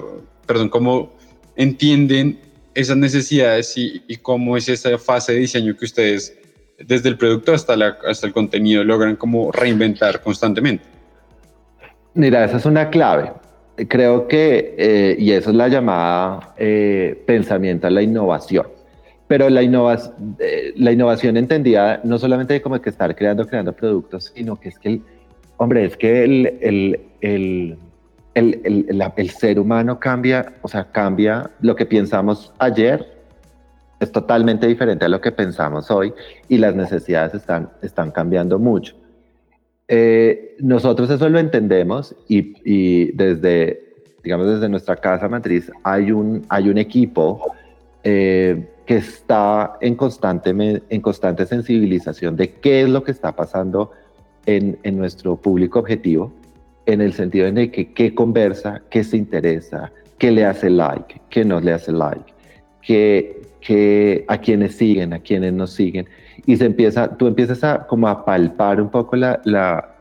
[0.47, 1.13] perdón, cómo
[1.57, 2.39] entienden
[2.75, 6.39] esas necesidades y, y, cómo es esa fase de diseño que ustedes,
[6.79, 10.85] desde el producto hasta, la, hasta el contenido, logran como reinventar constantemente?
[12.15, 13.33] Mira, esa es una clave.
[13.89, 18.67] Creo que, eh, y eso es la llamada eh, pensamiento a la innovación.
[19.31, 24.33] Pero la, innovación, eh, la innovación entendida no solamente como que estar creando, creando productos,
[24.35, 25.03] sino que es que el,
[25.57, 27.79] Hombre, es que el, el,
[28.35, 33.07] el, el, ser humano cambia, o sea, cambia lo que pensamos ayer,
[34.01, 36.13] es totalmente diferente a lo que pensamos hoy
[36.49, 38.97] y las necesidades están, están cambiando mucho.
[39.87, 46.45] Eh, nosotros eso lo entendemos y, y, desde, digamos, desde nuestra casa matriz hay un,
[46.49, 47.55] hay un equipo
[48.03, 53.93] eh, que está en constante, en constante sensibilización de qué es lo que está pasando
[54.47, 56.33] en, nuestro público objetivo,
[56.87, 61.45] en el sentido de que qué conversa, qué se interesa, qué le hace like, qué
[61.45, 62.35] no le hace like,
[62.83, 66.09] qué, qué, a quienes siguen, a quienes no siguen.
[66.45, 69.41] Y se empieza, tú empiezas a como a palpar un poco la,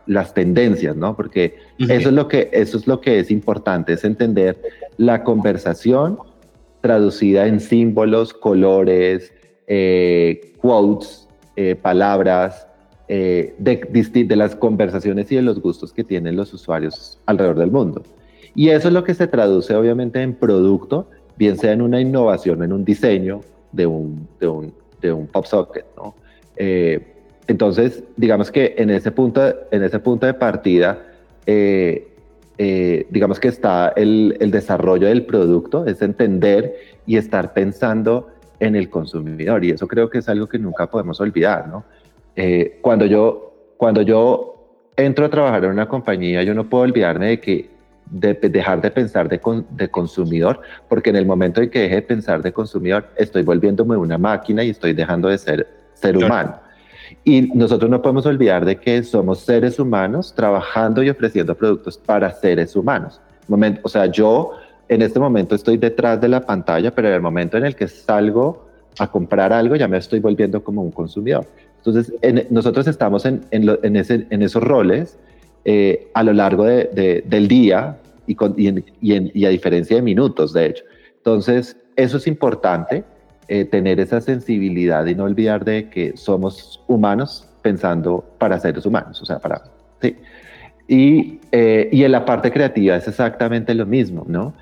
[0.07, 1.15] las tendencias, ¿no?
[1.15, 4.59] Porque eso, es lo que, eso es lo que es importante, es entender
[4.97, 6.17] la conversación
[6.81, 9.33] traducida en símbolos, colores,
[9.67, 12.67] eh, quotes, eh, palabras,
[13.07, 13.77] eh, de,
[14.27, 18.03] de, las conversaciones y de los gustos que tienen los usuarios alrededor del mundo.
[18.53, 22.63] Y eso es lo que se traduce obviamente en producto, bien sea en una innovación,
[22.63, 25.85] en un diseño de un, de un, de un pop socket.
[26.57, 27.01] Eh,
[27.47, 30.99] entonces, digamos que en ese punto, en ese punto de partida,
[31.47, 32.08] eh,
[32.59, 38.27] digamos que está el, el desarrollo del producto, es entender y estar pensando
[38.59, 39.63] en el consumidor.
[39.63, 41.83] Y eso creo que es algo que nunca podemos olvidar, ¿no?
[42.35, 47.27] Eh, cuando, yo, cuando yo entro a trabajar en una compañía, yo no puedo olvidarme
[47.27, 47.69] de que
[48.11, 49.39] de, dejar de pensar de,
[49.69, 53.95] de, consumidor, porque en el momento en que deje de pensar de consumidor, estoy volviéndome
[53.97, 56.59] una máquina y estoy dejando de ser ser humano.
[57.23, 62.31] Y nosotros no podemos olvidar de que somos seres humanos trabajando y ofreciendo productos para
[62.31, 63.21] seres humanos.
[63.47, 64.51] Momento, o sea, yo
[64.87, 67.87] en este momento estoy detrás de la pantalla, pero en el momento en el que
[67.87, 71.45] salgo a comprar algo ya me estoy volviendo como un consumidor.
[71.77, 72.13] Entonces,
[72.49, 75.17] nosotros estamos en, en, ese, en, esos roles
[75.63, 77.97] eh, a lo largo de, del día
[78.27, 80.83] y, con, y, y, a diferencia de minutos, de hecho.
[81.17, 83.03] Entonces, eso es importante,
[83.49, 89.21] eh, tener esa sensibilidad y no olvidar de que somos humanos pensando para seres humanos,
[89.21, 89.63] o sea, para...
[90.01, 90.15] Sí.
[90.87, 94.53] Y, eh, y en la parte creativa es exactamente lo mismo, ¿no?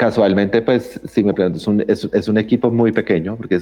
[0.00, 3.60] casualmente, pues, si me preguntas, es un, es, un equipo muy pequeño, porque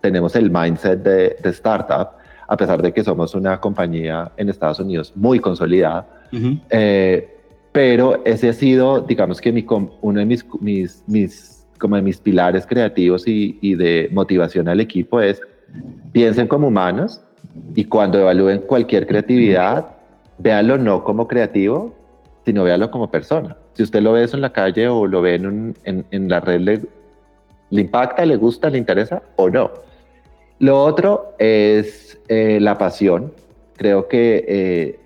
[0.00, 2.10] tenemos el mindset de, de, startup,
[2.46, 6.06] a pesar de que somos una compañía en Estados Unidos muy consolidada.
[6.70, 7.28] Eh,
[7.72, 9.66] pero ese ha sido, digamos que mi,
[10.02, 14.78] uno de mis, mis, mis, como de mis pilares creativos y, y de motivación al
[14.78, 15.42] equipo es
[16.12, 17.20] piensen como humanos
[17.74, 19.86] y cuando evalúen cualquier creatividad,
[20.38, 21.94] véanlo no como creativo,
[22.44, 23.56] sino véanlo como persona.
[23.74, 26.60] Si usted lo ve eso en la calle o lo ve en, en, la red,
[26.60, 26.80] le,
[27.70, 29.70] le, impacta, le gusta, le interesa o no?
[30.58, 33.32] Lo otro es eh, la pasión.
[33.76, 35.00] Creo que eh,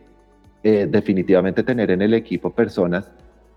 [0.65, 3.11] eh, definitivamente tener en el equipo personas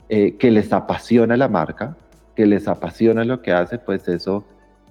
[0.10, 1.96] que les apasiona la marca,
[2.40, 4.46] que les apasiona lo que hace, pues eso,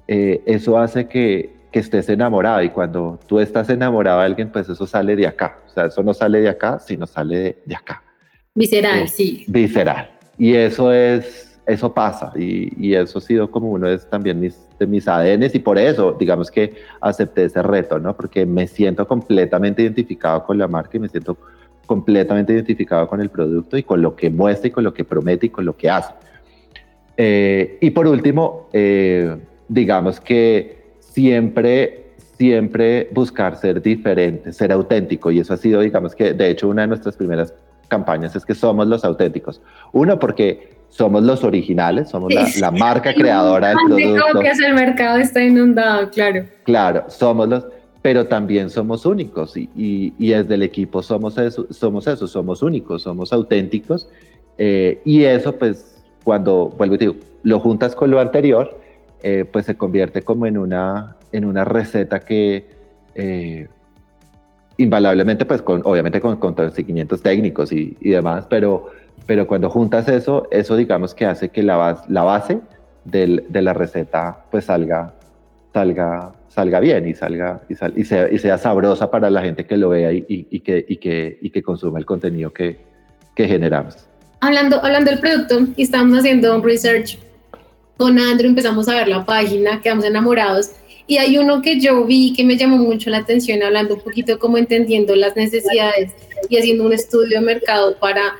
[0.07, 4.87] eso hace que, que estés enamorado y cuando tú estás enamorado de alguien, pues eso
[4.87, 5.57] sale de acá.
[5.67, 8.03] O sea, eso no sale de acá, sino sale de acá.
[8.55, 9.47] Visceral, sí.
[9.49, 10.11] Visceral.
[10.37, 14.55] Y eso es, eso pasa y, y, eso ha sido como uno de también mis,
[14.79, 18.15] de mis ADNs y por eso, digamos que acepté ese reto, ¿no?
[18.15, 21.39] Porque me siento completamente identificado con la marca y me siento
[21.87, 25.47] completamente identificado con el producto y con lo que muestra y con lo que promete
[25.47, 26.13] y con lo que hace.
[27.19, 29.37] Eh, y por último, eh,
[29.69, 32.09] digamos que siempre
[32.39, 35.31] siempre buscar ser diferente, ser auténtico.
[35.33, 37.53] Y eso ha sido, digamos que, de hecho, una de nuestras primeras
[37.89, 39.61] campañas es que somos los auténticos.
[39.93, 44.41] Uno, porque somos los originales, somos la, marca creadora del producto.
[44.41, 46.45] que el mercado está inundado, claro.
[46.63, 47.67] Claro, somos los,
[48.03, 53.03] pero también somos únicos y, y, desde el equipo somos eso, somos eso, somos únicos,
[53.03, 54.09] somos auténticos
[54.57, 55.98] eh, y eso pues
[56.29, 58.79] cuando, vuelvo y digo, lo juntas con lo anterior,
[59.23, 62.67] eh, pues se convierte como en una, en una receta que
[63.15, 63.67] eh,
[64.77, 68.89] invalablemente, pues con, obviamente con, con seguimientos técnicos y, y, demás, pero,
[69.25, 72.61] pero cuando juntas eso, eso digamos que hace que la, la base
[73.07, 75.15] del, de la receta pues salga,
[75.73, 79.79] salga, salga bien y, salga, y, y, sea, y sea sabrosa para la gente que
[79.79, 82.81] lo vea y, y, que, que, que consuma el contenido que,
[83.35, 84.08] que generamos.
[84.41, 87.19] Hablando, hablando del producto, y estamos haciendo un research
[87.97, 90.71] con Andrew, empezamos a ver la página, quedamos enamorados
[91.09, 94.39] y hay uno que yo vi que me llamó mucho la atención, hablando un poquito
[94.39, 96.13] como entendiendo las necesidades
[96.51, 98.37] y haciendo un estudio de mercado para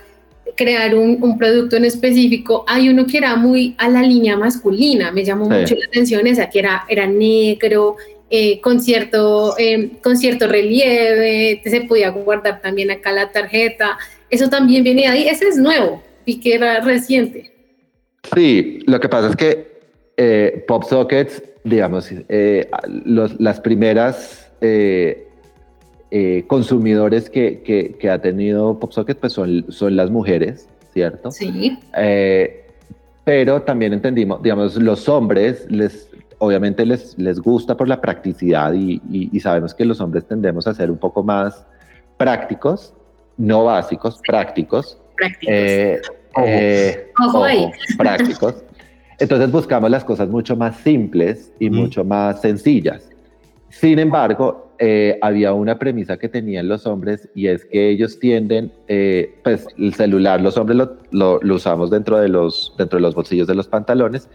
[0.55, 2.65] crear un, producto en específico.
[2.69, 6.51] Hay uno que era muy a la línea masculina, me llamó mucho la atención esa,
[6.51, 7.97] que era, era negro,
[8.31, 13.97] eh, con, cierto, eh, con cierto relieve, se podía guardar también acá la tarjeta.
[14.29, 17.51] Eso también viene ahí, ese es nuevo y que era reciente.
[18.35, 19.79] Sí, lo que pasa es que
[20.17, 22.69] eh, Pop Sockets digamos, eh,
[23.39, 24.51] las primeras
[26.47, 31.31] consumidores que, que, ha tenido PopSocket pues son, son las mujeres, ¿cierto?
[31.31, 31.79] Sí.
[33.25, 36.08] pero también entendimos, digamos, los hombres les,
[36.39, 40.75] obviamente les, les gusta por la practicidad y, y, sabemos que los hombres tendemos a
[40.75, 41.67] ser un poco más
[42.17, 42.95] prácticos,
[43.37, 44.99] no básicos, prácticos.
[45.17, 46.13] Prácticos.
[47.19, 47.47] ojo,
[47.97, 48.55] prácticos.
[49.19, 53.09] Entonces buscamos las cosas mucho más simples y mucho más sencillas.
[53.69, 58.73] Sin embargo, eh, había una premisa que tenían los hombres y es que ellos tienden,
[58.87, 60.79] eh, pues el celular, los hombres
[61.11, 64.29] lo, lo, usamos dentro de, los, dentro de los bolsillos de los pantalones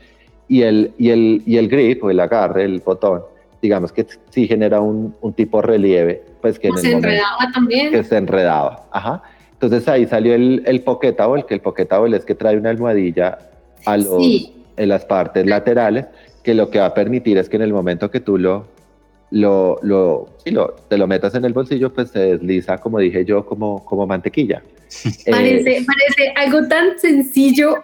[0.47, 3.21] y el, y el, y el grip o el agarre, el botón,
[3.61, 7.91] digamos que sí genera un, un tipo de relieve, pues que se enredaba también.
[7.91, 9.23] Que se enredaba, ajá.
[9.53, 11.15] Entonces ahí salió el, el pocket
[11.47, 13.37] que el pocket es que trae una almohadilla
[13.85, 14.21] a los,
[14.75, 16.05] en las partes laterales,
[16.43, 18.67] que lo que va a permitir es que en el momento que tú lo,
[19.31, 23.45] lo, lo, lo te lo metas en el bolsillo, pues se desliza, como dije yo,
[23.45, 24.61] como, como mantequilla.
[25.29, 27.75] Parece, eh, parece algo tan sencillo,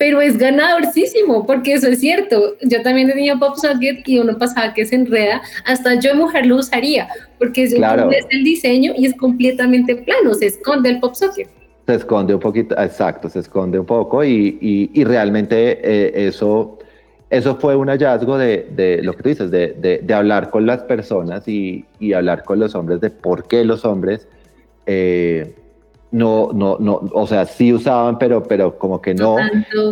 [0.00, 2.56] pero es ganadorcísimo, porque eso es cierto.
[2.62, 6.56] Yo también tenía pop socket y uno pasaba que se enreda, hasta yo mujer lo
[6.56, 7.06] usaría,
[7.38, 8.10] porque es, claro.
[8.10, 11.48] es el diseño y es completamente plano, se esconde el pop socket
[11.86, 16.78] se esconde un poquito, exacto, se esconde un poco y, y, realmente eh, eso,
[17.28, 20.82] eso fue un hallazgo de, de, lo que tú dices, de, de, hablar con las
[20.84, 24.28] personas y, y, hablar con los hombres de por qué los hombres
[24.86, 25.52] eh,
[26.12, 29.36] no, no, no, o sea, sí usaban, pero, pero como que no.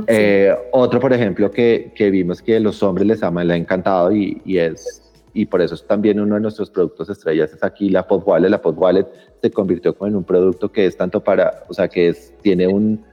[0.07, 4.11] Eh, otro, por ejemplo, que, que, vimos que los hombres les ama, le ha encantado
[4.12, 5.03] y, y, es,
[5.33, 8.49] y por eso es también uno de nuestros productos estrellas, es aquí la Pod Wallet.
[8.49, 9.07] La Pod Wallet
[9.41, 12.66] se convirtió como en un producto que es tanto para, o sea, que es, tiene
[12.66, 13.05] un,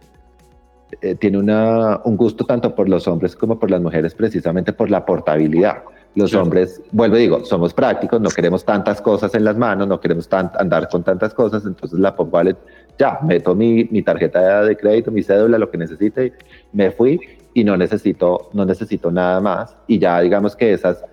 [1.02, 4.90] eh, tiene una, un gusto tanto por los hombres como por las mujeres, precisamente por
[4.90, 5.84] la portabilidad.
[6.16, 10.00] Los hombres, vuelvo y digo, somos prácticos, no queremos tantas cosas en las manos, no
[10.00, 12.56] queremos andar con tantas cosas, entonces la Pop Wallet,
[12.98, 16.34] ya, meto mi, mi tarjeta de crédito, mi cédula, lo que necesite,
[16.74, 17.20] me fui
[17.54, 19.76] y no necesito, no necesito nada más.
[19.88, 21.04] Y ya digamos que esas,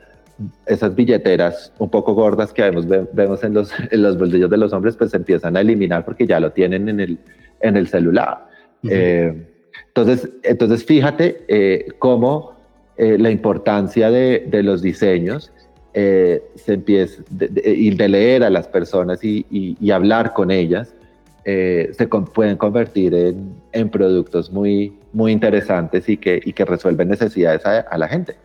[0.66, 4.72] esas billeteras un poco gordas que vemos, vemos en, los, en los bolsillos de los
[4.72, 7.18] hombres, pues se empiezan a eliminar porque ya lo tienen en el,
[7.60, 8.46] en el celular.
[8.88, 9.48] eh,
[9.94, 12.52] entonces, entonces fíjate eh, cómo
[12.96, 15.52] eh, la importancia de, de los diseños
[15.94, 17.22] eh, se empieza
[17.64, 20.94] y de, leer a las personas y, y, hablar con ellas
[21.44, 27.08] eh, se pueden convertir en, en, productos muy, muy interesantes y que, y que resuelven
[27.08, 28.36] necesidades a, a la gente.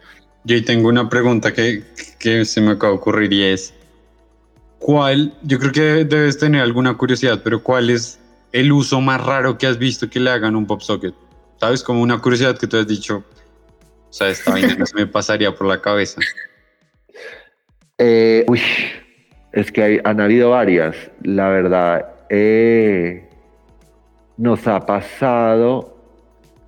[0.43, 1.84] Yo tengo una pregunta que,
[2.20, 3.74] que se me acaba de ocurrir y es,
[4.80, 8.20] ¿cuál, yo creo que debes tener alguna curiosidad, pero cuál es
[8.52, 11.14] el uso más raro que has visto que le hagan un pop socket?
[11.60, 11.84] ¿Sabes?
[11.84, 13.24] Como una curiosidad que tú has dicho,
[14.10, 16.22] o sea, esta vaina no se me pasaría por la cabeza.
[18.00, 18.62] Eh, uy,
[19.54, 20.95] es que han habido varias.
[21.24, 23.28] La verdad, eh,
[24.38, 25.96] nos ha pasado,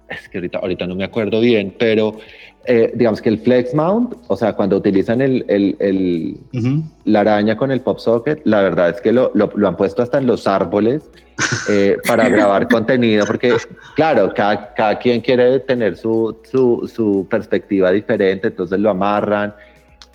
[0.09, 2.17] es que ahorita, ahorita no me acuerdo bien, pero
[2.65, 6.83] eh, digamos que el flex mount, o sea, cuando utilizan el, el, el uh -huh.
[7.05, 10.03] la araña con el pop socket, la verdad es que lo, lo, lo han puesto
[10.03, 11.09] hasta en los árboles
[11.69, 13.55] eh, para grabar contenido, porque
[13.95, 19.53] claro, cada, cada quien quiere tener su, su, su, perspectiva diferente, entonces lo amarran.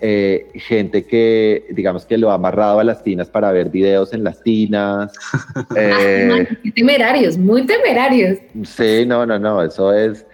[0.01, 4.23] Eh, gente que, digamos que lo ha amarrado a las tinas para ver videos en
[4.23, 5.13] las tinas.
[5.75, 8.39] eh, temerarios, muy temerarios.
[8.63, 10.25] Sí, no, no, no, eso es.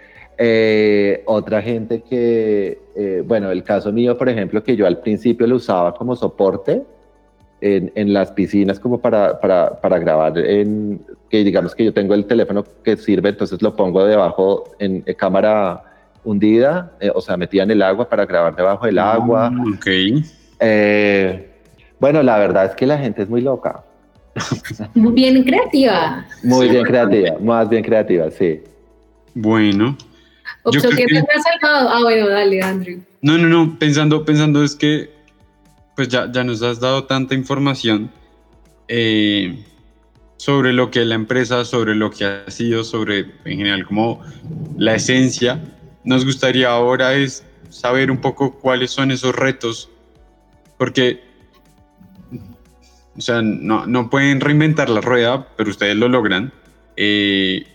[0.44, 5.46] Eh, otra gente que, eh, bueno, el caso mío, por ejemplo, que yo al principio
[5.46, 6.82] lo usaba como soporte
[7.62, 11.00] en, en las piscinas como para, para, para, grabar, en,
[11.30, 15.91] que digamos que yo tengo el teléfono que sirve, entonces lo pongo debajo en cámara
[16.24, 19.50] hundida, eh, o sea, metida en el agua para grabar debajo del agua.
[19.50, 19.88] Mm, ok.
[22.00, 23.84] bueno, la verdad es que la gente es muy loca.
[24.94, 26.26] Muy bien creativa.
[26.44, 28.62] Muy bien creativa, más bien creativa, sí.
[29.34, 29.98] Bueno.
[30.64, 31.90] O sea, que te has salvado.
[31.90, 33.02] Ah, bueno, dale, Andrew.
[33.22, 35.10] No, no, no, pensando, pensando es que
[35.96, 38.10] pues ya, ya nos has dado tanta información
[38.88, 39.64] eh,
[40.38, 44.22] sobre lo que es la empresa, sobre lo que ha sido, sobre en general como
[44.78, 45.60] la esencia.
[46.04, 49.90] Nos gustaría ahora es saber un poco cuáles son esos retos,
[50.78, 51.22] porque
[53.18, 56.52] o sea, no, no pueden reinventar la rueda, pero ustedes lo logran.
[56.96, 57.66] Eh,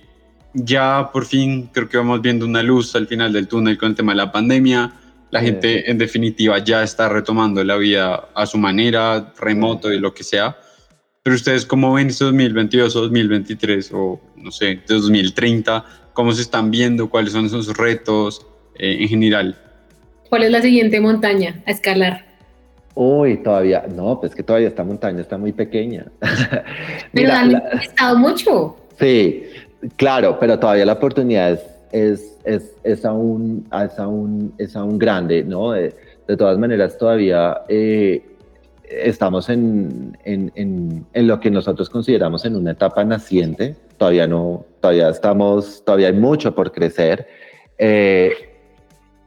[0.55, 3.95] ya por fin creo que vamos viendo una luz al final del túnel con el
[3.95, 4.93] tema de la pandemia.
[5.31, 5.47] La sí.
[5.47, 10.25] gente en definitiva ya está retomando la vida a su manera, remoto y lo que
[10.25, 10.57] sea.
[11.23, 15.85] Pero ustedes cómo ven este 2022 o 2023 o no sé, 2030,
[16.17, 18.45] cómo se están viendo, cuáles son sus retos
[18.77, 19.57] eh, en general.
[20.31, 22.25] ¿Cuál es la siguiente montaña a escalar?
[22.95, 26.07] Uy, todavía, no, pues que todavía esta montaña está muy pequeña.
[27.13, 28.77] Pero han estado mucho.
[28.99, 29.45] Sí,
[29.97, 31.61] claro, pero todavía la oportunidad es,
[31.93, 35.73] es, es, es, aún, es, aún, es aún grande, ¿no?
[35.73, 35.95] De,
[36.27, 38.25] de todas maneras, todavía eh,
[38.89, 44.65] estamos en, en, en, en, lo que nosotros consideramos en una etapa naciente, todavía no,
[44.81, 47.27] todavía estamos, todavía hay mucho por crecer.
[47.79, 48.33] Eh,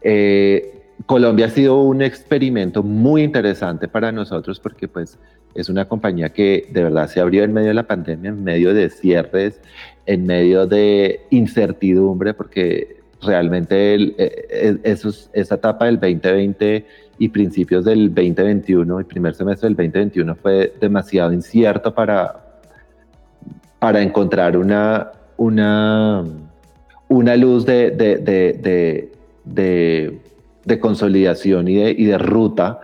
[0.02, 5.18] eh, Colombia ha sido un experimento muy interesante para nosotros porque pues
[5.56, 8.74] es una compañía que de verdad se abrió en medio de la pandemia, en medio
[8.74, 9.60] de cierres,
[10.06, 14.16] en medio de incertidumbre, porque realmente el,
[14.84, 16.86] esos, esa etapa del 2020
[17.18, 22.49] y principios del 2021 y primer semestre del 2021 fue demasiado incierto para,
[23.80, 26.24] para encontrar una, una,
[27.08, 29.12] una luz de, de, de,
[29.46, 30.20] de
[30.70, 32.80] de consolidación y de, y de ruta,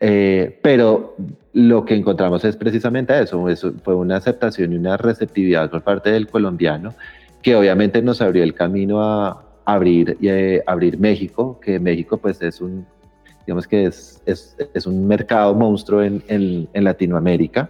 [0.00, 1.16] eh, pero
[1.52, 6.10] lo que encontramos es precisamente eso, eso, fue una aceptación y una receptividad por parte
[6.10, 6.94] del colombiano,
[7.42, 12.60] que obviamente nos abrió el camino a abrir, eh, abrir México, que México pues es
[12.60, 12.86] un,
[13.46, 17.68] digamos que es, es, es un mercado monstruo en, en, en Latinoamérica,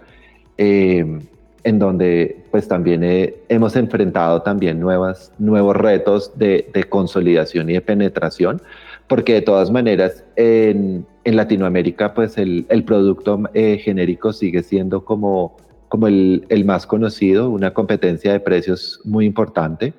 [0.57, 1.21] eh,
[1.65, 7.75] en donde pues también eh, hemos enfrentado también nuevas, nuevos retos de, de consolidación y
[7.75, 8.63] de penetración,
[9.09, 15.05] porque de todas maneras en, en Latinoamérica pues el, el producto eh, genérico sigue siendo
[15.05, 15.57] como,
[15.89, 19.95] como el, el, más conocido, una competencia de precios muy importante,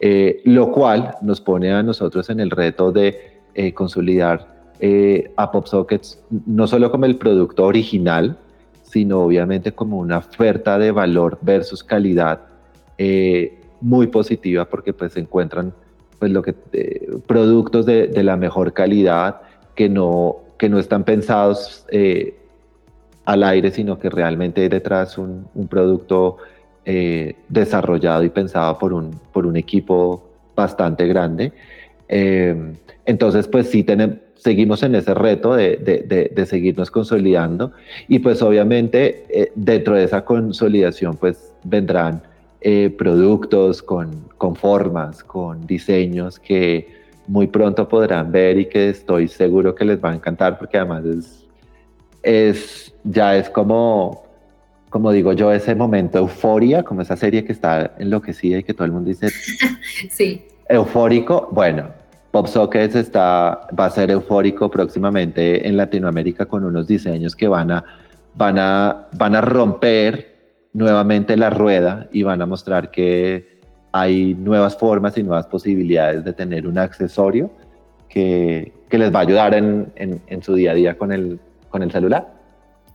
[0.00, 5.50] eh, lo cual nos pone a nosotros en el reto de eh, consolidar eh, a
[5.50, 8.38] PopSockets no solo como el producto original,
[8.90, 12.40] sino obviamente como una oferta de valor versus calidad
[13.80, 15.72] muy positiva porque pues se encuentran
[16.18, 16.52] pues lo que
[17.26, 19.40] productos de, de, la mejor calidad
[19.76, 21.86] que no que no están pensados
[23.28, 26.38] al aire, sino que realmente hay detrás un, un producto
[26.90, 31.52] eh, desarrollado y pensado por un, por un equipo bastante grande.
[32.08, 32.72] Eh,
[33.04, 34.16] entonces, pues sí, tenemos,
[34.48, 37.72] seguimos en ese reto de, de, de, seguirnos consolidando
[38.08, 42.22] y pues obviamente eh, dentro de esa consolidación pues vendrán
[42.96, 46.88] productos con, con formas, con diseños que
[47.26, 51.04] muy pronto podrán ver y que estoy seguro que les va a encantar porque además
[51.04, 51.44] es,
[52.22, 54.24] es ya es como,
[54.88, 58.86] como digo yo, ese momento euforia, como esa serie que está enloquecida y que todo
[58.86, 59.28] el mundo dice
[60.10, 60.46] sí.
[60.68, 61.48] eufórico.
[61.52, 61.90] Bueno,
[62.38, 67.72] Pop Sockets está, va a ser eufórico próximamente en Latinoamérica con unos diseños que van
[67.72, 67.84] a,
[68.36, 70.36] van a, van a romper
[70.72, 73.58] nuevamente la rueda y van a mostrar que
[73.90, 77.50] hay nuevas formas y nuevas posibilidades de tener un accesorio
[78.08, 81.40] que, que les va a ayudar en, en, en su día a día con el,
[81.70, 82.24] con el celular.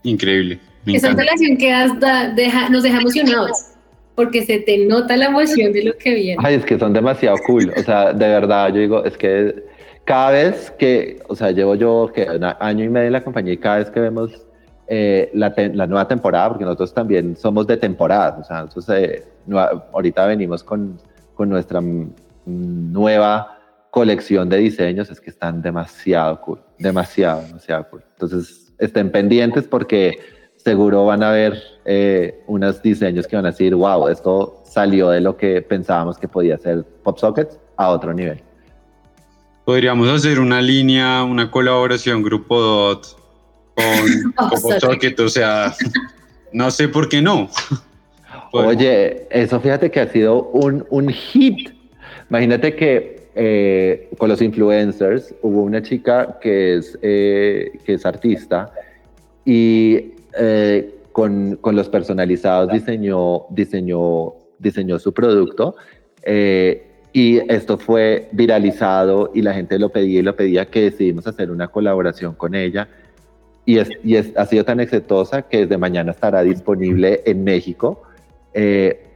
[0.04, 0.62] Increíble.
[0.86, 1.92] Esa relación que has
[2.34, 3.73] deja, nos deja emocionados
[4.16, 6.42] porque se te nota la emoción de lo que viene.
[6.44, 7.72] Ay, es que son demasiado cool.
[7.76, 9.64] O sea, de verdad, yo digo, es que
[10.06, 13.54] cada vez que, o sea, llevo yo que un año y medio en la compañía
[13.54, 14.46] y cada vez que vemos
[14.88, 19.24] eh, la, la, nueva temporada, porque nosotros también somos de temporada, o sea, nosotros eh,
[19.94, 21.00] ahorita venimos con,
[21.36, 21.82] con nuestra
[22.46, 23.60] nueva
[23.90, 28.04] colección de diseños, es que están demasiado cool, demasiado, demasiado cool.
[28.14, 30.20] Entonces, estén pendientes porque
[30.64, 35.22] seguro van a ver eh, unos diseños que van a decir, wow, esto salió de
[35.22, 38.42] lo que pensábamos que podía ser PopSockets a otro nivel.
[39.66, 43.18] Podríamos hacer una línea, una colaboración Grupo Dot
[43.76, 45.74] con, PopSocket, o sea,
[46.52, 47.50] no sé por qué no.
[48.52, 51.72] Oye, eso fíjate que ha sido un, un hit.
[52.30, 58.72] Imagínate que eh, con los influencers, hubo una chica que es, eh, que es artista
[59.44, 65.76] y eh, con, con, los personalizados diseñó, diseñó, diseñó su producto
[67.16, 71.52] y esto fue viralizado y la gente lo pedía y lo pedía que decidimos hacer
[71.52, 72.88] una colaboración con ella
[73.66, 78.02] y, es, y es, ha sido tan exitosa que desde mañana estará disponible en México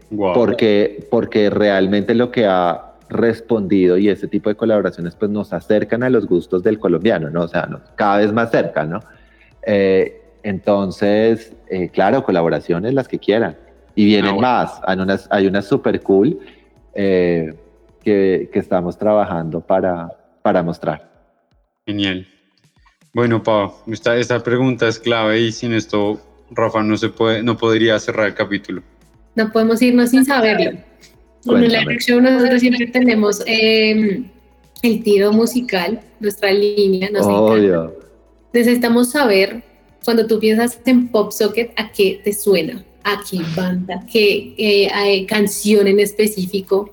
[0.10, 6.04] porque, porque realmente lo que ha respondido y ese tipo de colaboraciones pues nos acercan
[6.04, 7.44] a los gustos del colombiano, ¿no?
[7.44, 9.00] O sea, cada vez más cerca, ¿no?
[9.66, 13.58] Eh, entonces, eh, claro, colaboraciones las que quieran.
[13.96, 16.40] Y vienen ah, más, hay unas, hay unas super cool
[16.94, 17.54] eh,
[18.02, 20.10] que, que, estamos trabajando para,
[20.42, 21.12] para mostrar.
[21.86, 22.26] Genial.
[23.14, 26.22] Bueno, Pau, esta, esta pregunta es clave y sin esto
[26.52, 28.82] Rafa no, se puede, no podría cerrar el capítulo.
[29.36, 30.80] No podemos irnos sin saberlo.
[31.44, 34.30] Bueno, en la Show nosotros siempre tenemos em,
[34.82, 37.10] el tiro musical, nuestra línea.
[37.12, 38.00] Nos Obvio.
[38.54, 39.62] Necesitamos saber,
[40.08, 42.82] cuando tú piensas en Pop Socket, ¿a qué te suena?
[43.04, 44.00] ¿A qué banda?
[44.10, 46.90] ¿Qué eh, canción en específico?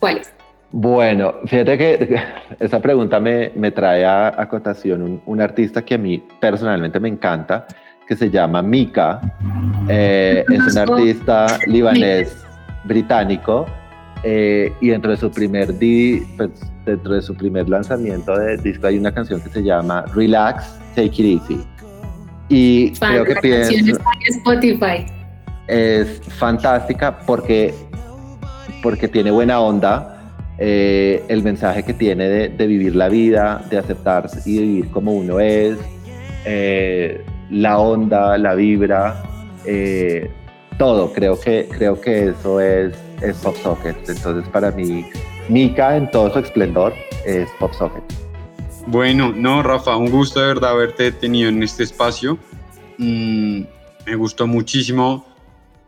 [0.00, 0.32] ¿Cuál es?
[0.72, 2.16] Bueno, fíjate que
[2.58, 7.08] esa pregunta me, me trae a acotación un, un, artista que a mí personalmente me
[7.08, 7.68] encanta,
[8.08, 9.20] que se llama Mika.
[9.88, 12.36] Eh, es un artista libanés
[12.82, 13.64] británico
[14.24, 16.50] eh, y dentro de su primer di, pues,
[16.84, 21.22] dentro de su primer lanzamiento de disco hay una canción que se llama Relax, Take
[21.22, 21.71] It Easy.
[22.54, 23.98] Y creo que pienso,
[24.28, 25.06] Spotify.
[25.66, 27.72] es fantástica porque,
[28.82, 30.08] porque tiene buena onda.
[30.58, 34.90] Eh, el mensaje que tiene de, de, vivir la vida, de aceptarse y de vivir
[34.90, 35.78] como uno es,
[36.44, 39.22] eh, la onda, la vibra,
[40.78, 41.10] todo.
[41.14, 43.96] Creo que, creo que eso es, es Pop Socket.
[44.06, 45.06] Entonces, para mí,
[45.48, 46.92] Mika en todo su esplendor
[47.24, 48.21] es Pop Socket.
[48.86, 52.38] Bueno, no, Rafa, un gusto de verdad haberte tenido en este espacio.
[52.98, 53.62] Mm,
[54.06, 55.26] me gustó muchísimo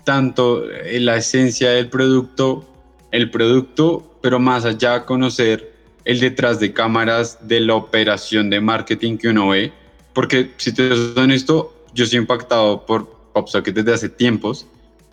[0.05, 2.65] tanto la esencia del producto,
[3.11, 5.73] el producto, pero más allá conocer
[6.05, 9.73] el detrás de cámaras de la operación de marketing que uno ve.
[10.13, 14.67] Porque si te soy honesto, yo soy impactado por PopSocket desde hace tiempos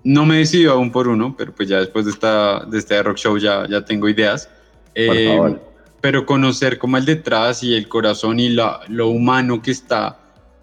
[0.03, 3.01] no me he decidido aún por uno, pero pues ya después de, esta, de este
[3.03, 4.49] rock show ya, ya tengo ideas.
[4.95, 5.57] Eh,
[6.01, 10.17] pero conocer como el detrás y el corazón y la, lo humano que está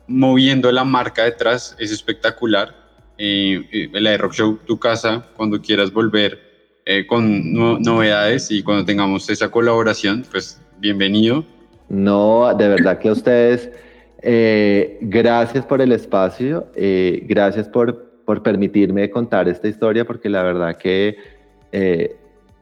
[0.08, 2.74] moviendo la marca detrás es espectacular.
[3.20, 6.48] eh, el iRock Show, tu casa, cuando quieras volver
[6.86, 11.44] eh, con novedades y cuando tengamos esa colaboración, pues bienvenido.
[11.88, 13.70] No, de verdad que a ustedes,
[14.22, 20.42] eh, gracias por el espacio, eh, gracias por, por permitirme contar esta historia, porque la
[20.42, 21.16] verdad que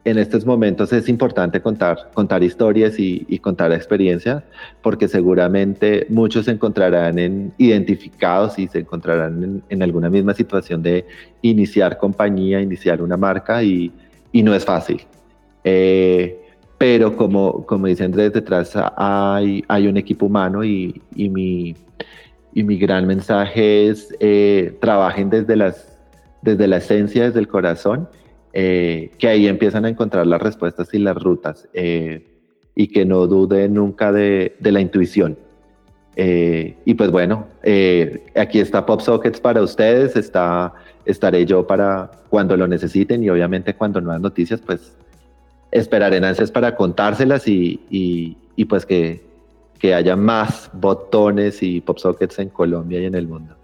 [0.07, 4.41] en estos momentos es importante contar, contar historias y, contar experiencias,
[4.81, 11.05] porque seguramente muchos se encontrarán en, identificados y se encontrarán en, alguna misma situación de
[11.41, 13.91] iniciar compañía, iniciar una marca y,
[14.31, 15.01] y no es fácil.
[15.65, 16.41] Eh,
[16.77, 21.75] pero como, como dice Andrés, detrás hay, hay un equipo humano y, y, mi,
[22.53, 25.99] y mi gran mensaje es eh, trabajen desde, las,
[26.41, 28.07] desde la esencia, desde el corazón
[28.59, 32.25] eh, que ahí empiezan a encontrar las respuestas y las rutas eh,
[32.73, 35.37] y que no duden nunca de, de la intuición.
[36.15, 37.45] Eh, y pues bueno,
[38.35, 40.73] aquí está PopSockets para ustedes, está,
[41.05, 44.97] estaré yo para cuando lo necesiten y obviamente cuando no hay noticias, pues
[45.69, 49.23] esperaré en ansias para contárselas y, y, y pues que,
[49.77, 53.55] que haya más botones y PopSockets en Colombia y en el mundo.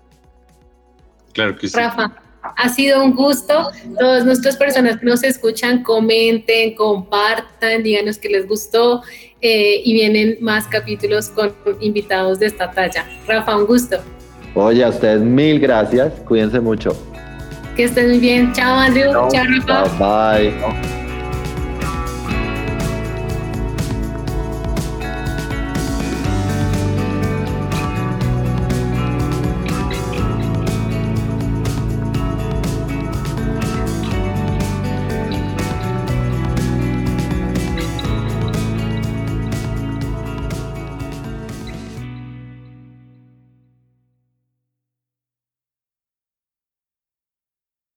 [1.33, 1.79] Claro que sí.
[1.79, 2.13] Rafa,
[2.43, 3.71] ha sido un gusto.
[3.97, 9.01] Todas nuestras personas que nos escuchan, comenten, compartan, díganos que les gustó
[9.41, 13.05] eh, y vienen más capítulos con invitados de esta talla.
[13.27, 13.97] Rafa, un gusto.
[14.55, 16.13] Oye, a ustedes mil gracias.
[16.27, 16.91] Cuídense mucho.
[17.75, 18.53] Que estén muy bien.
[18.53, 19.11] Chao, Andrew.
[19.11, 20.37] Chao, Rafa.
[20.37, 20.51] Bye.
[20.51, 21.02] bye.